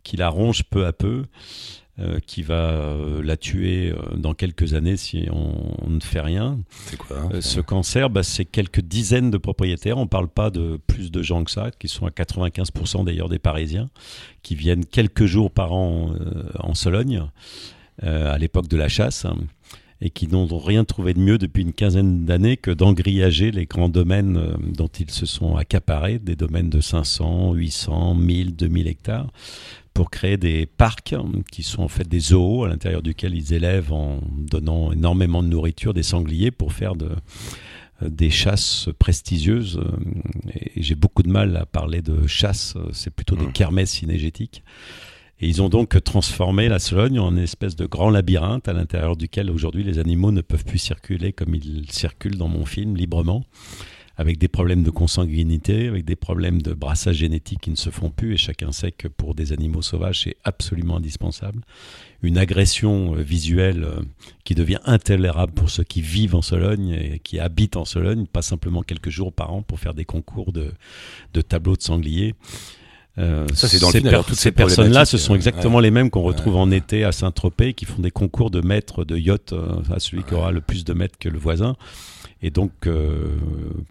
qui 0.09 0.17
la 0.17 0.29
ronge 0.29 0.63
peu 0.63 0.87
à 0.87 0.93
peu. 0.93 1.25
Euh, 1.99 2.19
qui 2.25 2.43
va 2.43 2.71
euh, 2.71 3.21
la 3.21 3.35
tuer 3.35 3.91
euh, 3.91 4.15
dans 4.15 4.33
quelques 4.33 4.73
années 4.73 4.95
si 4.95 5.27
on, 5.33 5.89
ne 5.89 5.99
fait 5.99 6.21
rien. 6.21 6.57
C'est 6.85 6.95
quoi 6.95 7.17
hein, 7.17 7.41
Ce 7.41 7.59
cancer, 7.59 8.09
bah, 8.09 8.23
c'est 8.23 8.45
quelques 8.45 8.79
dizaines 8.79 9.29
de 9.29 9.37
propriétaires. 9.37 9.97
On 9.97 10.03
ne 10.03 10.07
parle 10.07 10.29
pas 10.29 10.49
de 10.49 10.79
plus 10.87 11.11
de 11.11 11.21
gens 11.21 11.43
que 11.43 11.51
ça, 11.51 11.71
qui 11.77 11.89
sont 11.89 12.05
à 12.05 12.09
95% 12.09 13.03
d'ailleurs 13.03 13.27
des 13.27 13.37
Parisiens, 13.37 13.89
qui 14.43 14.55
viennent 14.55 14.85
quelques 14.85 15.25
jours 15.25 15.51
par 15.51 15.73
an 15.73 16.13
en 16.57 16.73
Sologne, 16.73 17.25
à 18.01 18.37
l'époque 18.37 18.69
de 18.69 18.77
la 18.77 18.87
chasse 18.87 19.25
et 20.01 20.09
qui 20.09 20.27
n'ont 20.27 20.47
rien 20.57 20.85
trouvé 20.85 21.13
de 21.13 21.19
mieux 21.19 21.37
depuis 21.37 21.63
une 21.63 21.73
quinzaine 21.73 22.25
d'années 22.25 22.57
que 22.57 22.71
d'engrillager 22.71 23.51
les 23.51 23.65
grands 23.65 23.89
domaines 23.89 24.55
dont 24.73 24.87
ils 24.87 25.11
se 25.11 25.25
sont 25.25 25.55
accaparés, 25.55 26.19
des 26.19 26.35
domaines 26.35 26.69
de 26.69 26.79
500, 26.79 27.53
800, 27.53 28.15
1000, 28.15 28.55
2000 28.55 28.87
hectares, 28.87 29.31
pour 29.93 30.09
créer 30.09 30.37
des 30.37 30.65
parcs 30.65 31.15
qui 31.51 31.63
sont 31.63 31.83
en 31.83 31.89
fait 31.89 32.07
des 32.07 32.19
zoos 32.19 32.63
à 32.63 32.69
l'intérieur 32.69 33.01
duquel 33.01 33.35
ils 33.35 33.53
élèvent 33.53 33.91
en 33.91 34.21
donnant 34.37 34.93
énormément 34.93 35.43
de 35.43 35.49
nourriture 35.49 35.93
des 35.93 36.03
sangliers 36.03 36.51
pour 36.51 36.71
faire 36.71 36.95
de, 36.95 37.09
euh, 38.01 38.09
des 38.09 38.29
chasses 38.29 38.87
prestigieuses. 38.97 39.81
Et 40.55 40.81
j'ai 40.81 40.95
beaucoup 40.95 41.23
de 41.23 41.29
mal 41.29 41.57
à 41.57 41.65
parler 41.65 42.01
de 42.01 42.25
chasse, 42.27 42.75
c'est 42.93 43.13
plutôt 43.13 43.35
des 43.35 43.47
mmh. 43.47 43.53
kermesses 43.53 43.91
cinégétiques. 43.91 44.63
Et 45.41 45.47
ils 45.47 45.61
ont 45.61 45.69
donc 45.69 46.03
transformé 46.03 46.67
la 46.67 46.79
Sologne 46.79 47.19
en 47.19 47.31
une 47.31 47.37
espèce 47.37 47.75
de 47.75 47.85
grand 47.85 48.09
labyrinthe 48.09 48.67
à 48.67 48.73
l'intérieur 48.73 49.15
duquel 49.15 49.49
aujourd'hui 49.49 49.83
les 49.83 49.99
animaux 49.99 50.31
ne 50.31 50.41
peuvent 50.41 50.65
plus 50.65 50.79
circuler 50.79 51.31
comme 51.31 51.55
ils 51.55 51.89
circulent 51.91 52.37
dans 52.37 52.49
mon 52.49 52.65
film 52.65 52.95
librement 52.95 53.45
avec 54.19 54.37
des 54.37 54.49
problèmes 54.49 54.83
de 54.83 54.89
consanguinité, 54.89 55.87
avec 55.87 56.03
des 56.03 56.17
problèmes 56.17 56.61
de 56.61 56.73
brassage 56.73 57.15
génétique 57.15 57.61
qui 57.61 57.69
ne 57.69 57.77
se 57.77 57.89
font 57.89 58.09
plus, 58.09 58.33
et 58.33 58.37
chacun 58.37 58.73
sait 58.73 58.91
que 58.91 59.07
pour 59.07 59.33
des 59.33 59.53
animaux 59.53 59.81
sauvages, 59.81 60.23
c'est 60.23 60.35
absolument 60.43 60.97
indispensable. 60.97 61.61
Une 62.21 62.37
agression 62.37 63.15
euh, 63.15 63.21
visuelle 63.21 63.85
euh, 63.85 64.01
qui 64.43 64.55
devient 64.55 64.81
intolérable 64.83 65.53
pour 65.53 65.69
ceux 65.69 65.85
qui 65.85 66.01
vivent 66.01 66.35
en 66.35 66.41
Sologne 66.41 66.89
et 66.89 67.19
qui 67.19 67.39
habitent 67.39 67.77
en 67.77 67.85
Sologne, 67.85 68.25
pas 68.27 68.41
simplement 68.41 68.81
quelques 68.81 69.09
jours 69.09 69.31
par 69.31 69.53
an 69.53 69.61
pour 69.61 69.79
faire 69.79 69.93
des 69.93 70.03
concours 70.03 70.51
de, 70.51 70.73
de 71.33 71.39
tableaux 71.41 71.77
de 71.77 71.81
sangliers. 71.81 72.35
Euh, 73.17 73.45
ça, 73.53 73.67
c'est 73.67 73.79
dans 73.79 73.89
ces, 73.89 73.99
le 73.99 74.23
toutes 74.23 74.35
ces 74.35 74.51
personnes-là, 74.51 75.03
ce 75.03 75.17
sont 75.17 75.35
exactement 75.35 75.79
les 75.79 75.91
mêmes 75.91 76.09
qu'on 76.09 76.21
retrouve 76.21 76.55
en 76.55 76.71
été 76.71 77.03
à 77.03 77.11
Saint-Tropez, 77.11 77.73
qui 77.73 77.85
font 77.85 78.01
des 78.01 78.11
concours 78.11 78.49
de 78.49 78.61
maîtres 78.61 79.03
de 79.03 79.17
yacht 79.17 79.53
à 79.91 79.99
celui 79.99 80.23
qui 80.23 80.33
aura 80.35 80.51
le 80.51 80.61
plus 80.61 80.85
de 80.85 80.93
mètres 80.93 81.17
que 81.19 81.27
le 81.27 81.37
voisin. 81.37 81.75
Et 82.41 82.51
donc, 82.51 82.71
euh, 82.87 83.35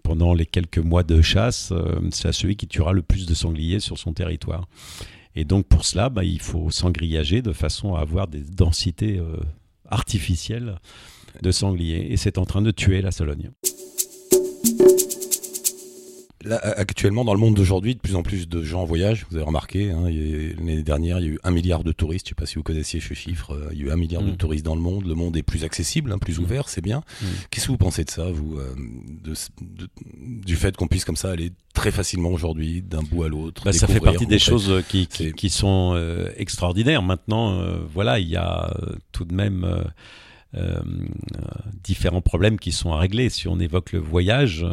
pendant 0.03 0.33
les 0.33 0.45
quelques 0.45 0.79
mois 0.79 1.03
de 1.03 1.21
chasse, 1.21 1.71
euh, 1.71 1.99
c'est 2.11 2.27
à 2.27 2.33
celui 2.33 2.55
qui 2.55 2.67
tuera 2.67 2.93
le 2.93 3.01
plus 3.01 3.27
de 3.27 3.33
sangliers 3.33 3.79
sur 3.79 3.97
son 3.97 4.13
territoire. 4.13 4.67
Et 5.35 5.45
donc, 5.45 5.67
pour 5.67 5.85
cela, 5.85 6.09
bah, 6.09 6.23
il 6.23 6.41
faut 6.41 6.71
s'engrillager 6.71 7.41
de 7.41 7.53
façon 7.53 7.93
à 7.93 8.01
avoir 8.01 8.27
des 8.27 8.41
densités 8.41 9.19
euh, 9.19 9.37
artificielles 9.87 10.79
de 11.41 11.51
sangliers. 11.51 12.07
Et 12.09 12.17
c'est 12.17 12.39
en 12.39 12.45
train 12.45 12.63
de 12.63 12.71
tuer 12.71 13.01
la 13.01 13.11
Sologne 13.11 13.51
actuellement, 16.45 17.25
dans 17.25 17.33
le 17.33 17.39
monde 17.39 17.55
d'aujourd'hui, 17.55 17.95
de 17.95 17.99
plus 17.99 18.15
en 18.15 18.23
plus 18.23 18.47
de 18.47 18.63
gens 18.63 18.81
en 18.81 18.85
voyage. 18.85 19.25
Vous 19.29 19.35
avez 19.35 19.45
remarqué, 19.45 19.91
hein, 19.91 20.03
l'année 20.03 20.83
dernière, 20.83 21.19
il 21.19 21.25
y 21.25 21.27
a 21.27 21.31
eu 21.31 21.39
un 21.43 21.51
milliard 21.51 21.83
de 21.83 21.91
touristes. 21.91 22.27
Je 22.27 22.33
ne 22.33 22.35
sais 22.35 22.41
pas 22.41 22.45
si 22.45 22.55
vous 22.55 22.63
connaissiez 22.63 23.01
ce 23.01 23.13
chiffre. 23.13 23.51
Euh, 23.53 23.69
il 23.73 23.79
y 23.79 23.83
a 23.83 23.87
eu 23.87 23.91
un 23.91 23.97
milliard 23.97 24.23
de 24.23 24.31
mm. 24.31 24.37
touristes 24.37 24.65
dans 24.65 24.75
le 24.75 24.81
monde. 24.81 25.05
Le 25.05 25.15
monde 25.15 25.35
est 25.35 25.43
plus 25.43 25.65
accessible, 25.65 26.13
hein, 26.13 26.17
plus 26.17 26.39
mm. 26.39 26.43
ouvert, 26.43 26.69
c'est 26.69 26.81
bien. 26.81 26.99
Mm. 27.21 27.25
Qu'est-ce 27.49 27.65
que 27.65 27.71
vous 27.71 27.77
pensez 27.77 28.05
de 28.05 28.09
ça, 28.09 28.31
vous, 28.31 28.57
euh, 28.57 28.73
du 30.45 30.55
fait 30.55 30.77
qu'on 30.77 30.87
puisse 30.87 31.03
comme 31.03 31.17
ça 31.17 31.31
aller 31.31 31.51
très 31.73 31.91
facilement 31.91 32.29
aujourd'hui 32.29 32.81
d'un 32.81 33.03
bout 33.03 33.23
à 33.23 33.27
l'autre 33.27 33.65
bah, 33.65 33.73
Ça 33.73 33.87
fait 33.87 33.99
partie 33.99 34.25
des 34.25 34.39
choses 34.39 34.81
qui, 34.87 35.07
qui, 35.07 35.49
sont 35.49 35.91
euh, 35.95 36.31
extraordinaires. 36.37 37.01
Maintenant, 37.01 37.61
voilà, 37.93 38.19
il 38.19 38.29
y 38.29 38.37
a 38.37 38.73
tout 39.11 39.25
de 39.25 39.33
même. 39.33 39.67
différents 41.83 42.21
problèmes 42.21 42.57
qui 42.59 42.71
sont 42.71 42.93
à 42.93 42.97
régler. 42.97 43.29
Si 43.29 43.47
on 43.49 43.59
évoque 43.59 43.91
le 43.91 43.99
voyage, 43.99 44.65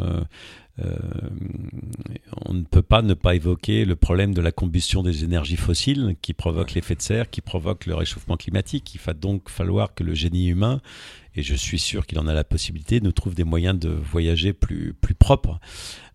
on 2.45 2.53
ne 2.53 2.63
peut 2.63 2.81
pas 2.81 3.01
ne 3.01 3.13
pas 3.13 3.35
évoquer 3.35 3.85
le 3.85 3.95
problème 3.95 4.33
de 4.33 4.41
la 4.41 4.51
combustion 4.51 5.01
des 5.01 5.23
énergies 5.23 5.57
fossiles 5.57 6.15
qui 6.21 6.33
provoque 6.33 6.73
l'effet 6.73 6.95
de 6.95 7.01
serre, 7.01 7.29
qui 7.29 7.41
provoque 7.41 7.85
le 7.85 7.95
réchauffement 7.95 8.37
climatique. 8.37 8.93
Il 8.93 9.01
va 9.01 9.13
donc 9.13 9.49
falloir 9.49 9.93
que 9.93 10.03
le 10.03 10.13
génie 10.13 10.47
humain, 10.47 10.81
et 11.35 11.43
je 11.43 11.55
suis 11.55 11.79
sûr 11.79 12.05
qu'il 12.05 12.19
en 12.19 12.27
a 12.27 12.33
la 12.33 12.43
possibilité, 12.43 13.01
nous 13.01 13.11
trouve 13.11 13.35
des 13.35 13.43
moyens 13.43 13.77
de 13.79 13.89
voyager 13.89 14.53
plus, 14.53 14.93
plus 14.93 15.13
propres. 15.13 15.59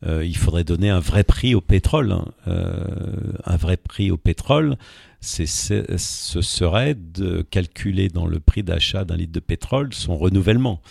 Euh, 0.04 0.24
il 0.24 0.36
faudrait 0.36 0.64
donner 0.64 0.90
un 0.90 1.00
vrai 1.00 1.24
prix 1.24 1.54
au 1.54 1.60
pétrole. 1.60 2.12
Hein. 2.12 2.26
Euh, 2.48 3.32
un 3.44 3.56
vrai 3.56 3.76
prix 3.76 4.10
au 4.10 4.16
pétrole, 4.16 4.76
c'est, 5.20 5.46
ce 5.46 6.40
serait 6.40 6.96
de 6.96 7.42
calculer 7.42 8.08
dans 8.08 8.26
le 8.26 8.40
prix 8.40 8.64
d'achat 8.64 9.04
d'un 9.04 9.16
litre 9.16 9.32
de 9.32 9.40
pétrole 9.40 9.94
son 9.94 10.16
renouvellement. 10.16 10.82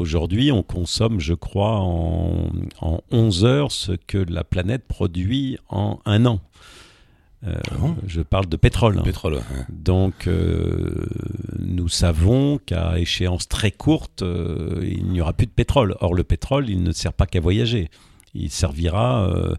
Aujourd'hui, 0.00 0.50
on 0.50 0.62
consomme, 0.62 1.20
je 1.20 1.34
crois, 1.34 1.76
en, 1.78 2.48
en 2.80 3.00
11 3.10 3.44
heures 3.44 3.70
ce 3.70 3.92
que 3.92 4.16
la 4.16 4.44
planète 4.44 4.86
produit 4.88 5.58
en 5.68 5.98
un 6.06 6.24
an. 6.24 6.40
Euh, 7.46 7.54
ah 7.70 7.74
je 8.06 8.22
parle 8.22 8.46
de 8.46 8.56
pétrole. 8.56 8.96
Hein. 8.98 9.02
pétrole 9.04 9.42
Donc, 9.68 10.26
euh, 10.26 11.06
nous 11.58 11.88
savons 11.88 12.58
qu'à 12.64 12.98
échéance 12.98 13.46
très 13.46 13.70
courte, 13.70 14.22
euh, 14.22 14.80
il 14.82 15.04
n'y 15.04 15.20
aura 15.20 15.34
plus 15.34 15.46
de 15.46 15.52
pétrole. 15.52 15.94
Or, 16.00 16.14
le 16.14 16.24
pétrole, 16.24 16.70
il 16.70 16.82
ne 16.82 16.92
sert 16.92 17.12
pas 17.12 17.26
qu'à 17.26 17.40
voyager. 17.40 17.90
Il 18.34 18.50
servira 18.50 19.28
euh, 19.28 19.54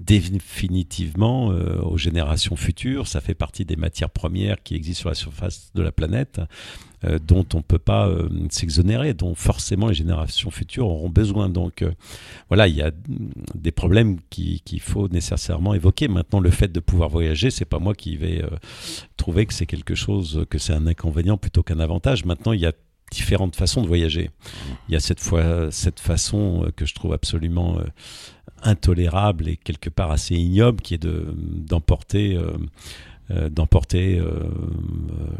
définitivement 0.00 1.50
euh, 1.52 1.80
aux 1.82 1.98
générations 1.98 2.56
futures. 2.56 3.06
Ça 3.06 3.20
fait 3.20 3.34
partie 3.34 3.64
des 3.64 3.76
matières 3.76 4.10
premières 4.10 4.62
qui 4.62 4.74
existent 4.74 5.00
sur 5.00 5.08
la 5.08 5.14
surface 5.14 5.70
de 5.74 5.82
la 5.82 5.92
planète, 5.92 6.40
euh, 7.04 7.18
dont 7.18 7.46
on 7.54 7.58
ne 7.58 7.62
peut 7.62 7.78
pas 7.78 8.08
s'exonérer, 8.50 9.14
dont 9.14 9.34
forcément 9.34 9.88
les 9.88 9.94
générations 9.94 10.50
futures 10.50 10.86
auront 10.86 11.10
besoin. 11.10 11.48
Donc 11.48 11.84
voilà, 12.48 12.68
il 12.68 12.76
y 12.76 12.82
a 12.82 12.92
des 13.54 13.72
problèmes 13.72 14.18
qu'il 14.30 14.80
faut 14.80 15.08
nécessairement 15.08 15.74
évoquer. 15.74 16.08
Maintenant, 16.08 16.40
le 16.40 16.50
fait 16.50 16.68
de 16.68 16.80
pouvoir 16.80 17.08
voyager, 17.08 17.50
c'est 17.50 17.64
pas 17.64 17.78
moi 17.78 17.94
qui 17.94 18.16
vais 18.16 18.44
trouver 19.16 19.46
que 19.46 19.54
c'est 19.54 19.66
quelque 19.66 19.94
chose, 19.94 20.46
que 20.48 20.58
c'est 20.58 20.72
un 20.72 20.86
inconvénient 20.86 21.36
plutôt 21.36 21.62
qu'un 21.62 21.80
avantage. 21.80 22.24
Maintenant, 22.24 22.52
il 22.52 22.60
y 22.60 22.66
a 22.66 22.72
différentes 23.12 23.54
façons 23.54 23.82
de 23.82 23.86
voyager. 23.86 24.30
Il 24.88 24.92
y 24.92 24.96
a 24.96 25.00
cette 25.00 25.20
fois 25.20 25.70
cette 25.70 26.00
façon 26.00 26.70
que 26.76 26.86
je 26.86 26.94
trouve 26.94 27.12
absolument 27.12 27.78
intolérable 28.62 29.48
et 29.48 29.56
quelque 29.56 29.90
part 29.90 30.10
assez 30.10 30.34
ignoble 30.34 30.80
qui 30.80 30.94
est 30.94 31.02
de 31.02 31.34
d'emporter 31.36 32.36
euh, 32.36 32.52
euh, 33.30 33.48
d'emporter 33.48 34.18
euh, 34.18 34.40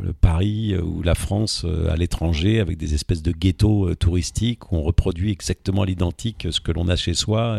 le 0.02 0.12
Paris 0.12 0.76
ou 0.76 1.02
la 1.02 1.14
France 1.14 1.66
à 1.88 1.96
l'étranger 1.96 2.60
avec 2.60 2.78
des 2.78 2.94
espèces 2.94 3.22
de 3.22 3.32
ghettos 3.32 3.94
touristiques 3.94 4.72
où 4.72 4.76
on 4.76 4.82
reproduit 4.82 5.30
exactement 5.30 5.84
l'identique 5.84 6.48
ce 6.50 6.60
que 6.60 6.72
l'on 6.72 6.88
a 6.88 6.96
chez 6.96 7.14
soi 7.14 7.58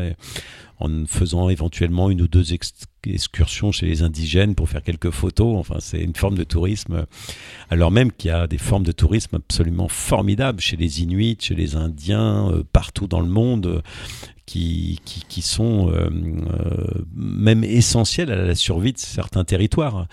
en 0.80 1.06
faisant 1.06 1.50
éventuellement 1.50 2.10
une 2.10 2.22
ou 2.22 2.28
deux 2.28 2.54
excursions 3.12 3.72
chez 3.72 3.86
les 3.86 4.04
indigènes 4.04 4.56
pour 4.56 4.70
faire 4.70 4.84
quelques 4.84 5.12
photos. 5.12 5.58
Enfin, 5.58 5.78
c'est 5.80 6.02
une 6.02 6.16
forme 6.16 6.36
de 6.36 6.44
tourisme, 6.44 7.06
alors 7.70 7.92
même 7.92 8.12
qu'il 8.12 8.30
y 8.30 8.34
a 8.34 8.48
des 8.48 8.58
formes 8.58 8.84
de 8.84 8.92
tourisme 8.92 9.36
absolument 9.36 9.88
formidables 9.88 10.62
chez 10.62 10.78
les 10.78 11.02
Inuits, 11.02 11.38
chez 11.40 11.56
les 11.56 11.76
Indiens, 11.76 12.52
partout 12.72 13.08
dans 13.08 13.22
le 13.22 13.30
monde 13.30 13.82
qui, 14.46 15.00
qui, 15.06 15.24
qui 15.28 15.42
sont 15.42 15.90
euh, 15.90 16.10
euh, 16.10 16.88
même 17.16 17.64
essentiels 17.64 18.32
à 18.32 18.36
la 18.36 18.56
survie 18.56 18.94
de 18.94 18.98
certains 18.98 19.44
territoires. 19.44 20.08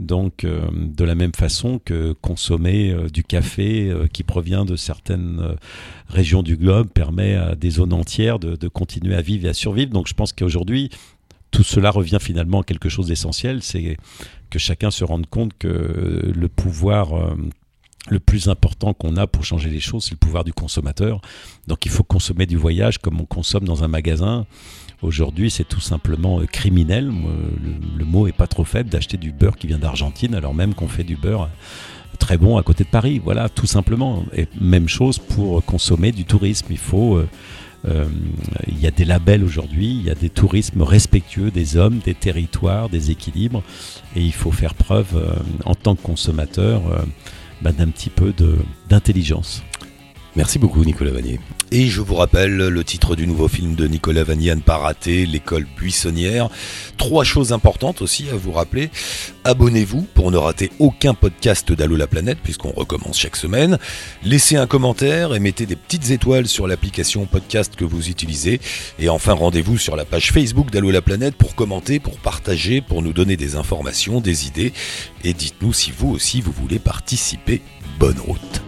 Donc, 0.00 0.44
euh, 0.44 0.68
de 0.72 1.04
la 1.04 1.14
même 1.14 1.34
façon 1.34 1.78
que 1.84 2.12
consommer 2.12 2.96
du 3.12 3.22
café 3.22 3.92
qui 4.12 4.22
provient 4.22 4.64
de 4.64 4.76
certaines 4.76 5.56
régions 6.08 6.42
du 6.42 6.56
globe 6.56 6.88
permet 6.88 7.34
à 7.34 7.54
des 7.54 7.70
zones 7.70 7.92
entières 7.92 8.38
de 8.38 8.68
continuer 8.68 9.14
à 9.14 9.20
vivre 9.20 9.46
et 9.46 9.50
à 9.50 9.54
survivre. 9.54 9.92
Donc, 9.92 10.08
je 10.08 10.14
pense 10.14 10.32
qu'aujourd'hui, 10.32 10.90
tout 11.54 11.62
cela 11.62 11.90
revient 11.90 12.18
finalement 12.20 12.60
à 12.60 12.64
quelque 12.64 12.88
chose 12.88 13.06
d'essentiel, 13.06 13.62
c'est 13.62 13.96
que 14.50 14.58
chacun 14.58 14.90
se 14.90 15.04
rende 15.04 15.26
compte 15.26 15.52
que 15.58 16.32
le 16.34 16.48
pouvoir 16.48 17.36
le 18.08 18.20
plus 18.20 18.48
important 18.48 18.92
qu'on 18.92 19.16
a 19.16 19.26
pour 19.26 19.44
changer 19.44 19.70
les 19.70 19.80
choses, 19.80 20.04
c'est 20.04 20.12
le 20.12 20.18
pouvoir 20.18 20.44
du 20.44 20.52
consommateur. 20.52 21.20
Donc 21.66 21.86
il 21.86 21.90
faut 21.90 22.02
consommer 22.02 22.46
du 22.46 22.56
voyage 22.56 22.98
comme 22.98 23.20
on 23.20 23.24
consomme 23.24 23.64
dans 23.64 23.82
un 23.84 23.88
magasin. 23.88 24.46
Aujourd'hui, 25.02 25.50
c'est 25.50 25.64
tout 25.64 25.80
simplement 25.80 26.40
euh, 26.40 26.46
criminel. 26.46 27.10
Le, 27.96 28.04
mot 28.04 28.26
est 28.26 28.32
pas 28.32 28.46
trop 28.46 28.64
faible 28.64 28.90
d'acheter 28.90 29.16
du 29.16 29.32
beurre 29.32 29.56
qui 29.56 29.66
vient 29.66 29.78
d'Argentine, 29.78 30.34
alors 30.34 30.54
même 30.54 30.74
qu'on 30.74 30.88
fait 30.88 31.04
du 31.04 31.16
beurre 31.16 31.50
très 32.18 32.38
bon 32.38 32.56
à 32.56 32.62
côté 32.62 32.84
de 32.84 32.88
Paris. 32.88 33.20
Voilà, 33.22 33.48
tout 33.48 33.66
simplement. 33.66 34.24
Et 34.36 34.46
même 34.60 34.88
chose 34.88 35.18
pour 35.18 35.64
consommer 35.64 36.12
du 36.12 36.24
tourisme. 36.24 36.66
Il 36.70 36.78
faut 36.78 37.16
euh, 37.16 37.20
euh, 37.20 37.26
il 37.86 38.80
y 38.80 38.86
a 38.86 38.90
des 38.90 39.04
labels 39.04 39.44
aujourd'hui, 39.44 39.90
il 39.90 40.02
y 40.02 40.10
a 40.10 40.14
des 40.14 40.30
tourismes 40.30 40.82
respectueux 40.82 41.50
des 41.50 41.76
hommes, 41.76 41.98
des 41.98 42.14
territoires, 42.14 42.88
des 42.88 43.10
équilibres, 43.10 43.62
et 44.16 44.22
il 44.22 44.32
faut 44.32 44.52
faire 44.52 44.74
preuve 44.74 45.42
en 45.64 45.74
tant 45.74 45.94
que 45.94 46.02
consommateur 46.02 46.82
bah, 47.62 47.72
d'un 47.72 47.88
petit 47.88 48.10
peu 48.10 48.32
d'intelligence. 48.88 49.62
Merci 50.36 50.58
beaucoup 50.58 50.84
Nicolas 50.84 51.12
Vanier. 51.12 51.38
Et 51.70 51.88
je 51.88 52.00
vous 52.00 52.14
rappelle 52.14 52.56
le 52.56 52.84
titre 52.84 53.16
du 53.16 53.26
nouveau 53.26 53.48
film 53.48 53.74
de 53.74 53.86
Nicolas 53.86 54.24
ne 54.24 54.60
pas 54.60 54.76
rater, 54.76 55.26
l'école 55.26 55.66
buissonnière. 55.76 56.48
Trois 56.98 57.24
choses 57.24 57.52
importantes 57.52 58.02
aussi 58.02 58.26
à 58.30 58.36
vous 58.36 58.52
rappeler. 58.52 58.90
Abonnez-vous 59.44 60.02
pour 60.14 60.30
ne 60.30 60.36
rater 60.36 60.70
aucun 60.78 61.14
podcast 61.14 61.72
d'Allo 61.72 61.96
la 61.96 62.06
planète 62.06 62.38
puisqu'on 62.42 62.70
recommence 62.70 63.18
chaque 63.18 63.36
semaine. 63.36 63.78
Laissez 64.22 64.56
un 64.56 64.66
commentaire 64.66 65.34
et 65.34 65.40
mettez 65.40 65.66
des 65.66 65.76
petites 65.76 66.10
étoiles 66.10 66.46
sur 66.46 66.66
l'application 66.66 67.26
podcast 67.26 67.74
que 67.76 67.84
vous 67.84 68.08
utilisez. 68.08 68.60
Et 68.98 69.08
enfin 69.08 69.32
rendez-vous 69.32 69.78
sur 69.78 69.96
la 69.96 70.04
page 70.04 70.32
Facebook 70.32 70.70
d'Allo 70.70 70.90
la 70.90 71.02
planète 71.02 71.34
pour 71.34 71.54
commenter, 71.54 71.98
pour 71.98 72.18
partager, 72.18 72.80
pour 72.80 73.02
nous 73.02 73.12
donner 73.12 73.36
des 73.36 73.56
informations, 73.56 74.20
des 74.20 74.46
idées. 74.46 74.72
Et 75.24 75.32
dites-nous 75.34 75.72
si 75.72 75.90
vous 75.90 76.10
aussi 76.10 76.40
vous 76.40 76.52
voulez 76.52 76.78
participer. 76.78 77.62
Bonne 77.98 78.18
route. 78.18 78.62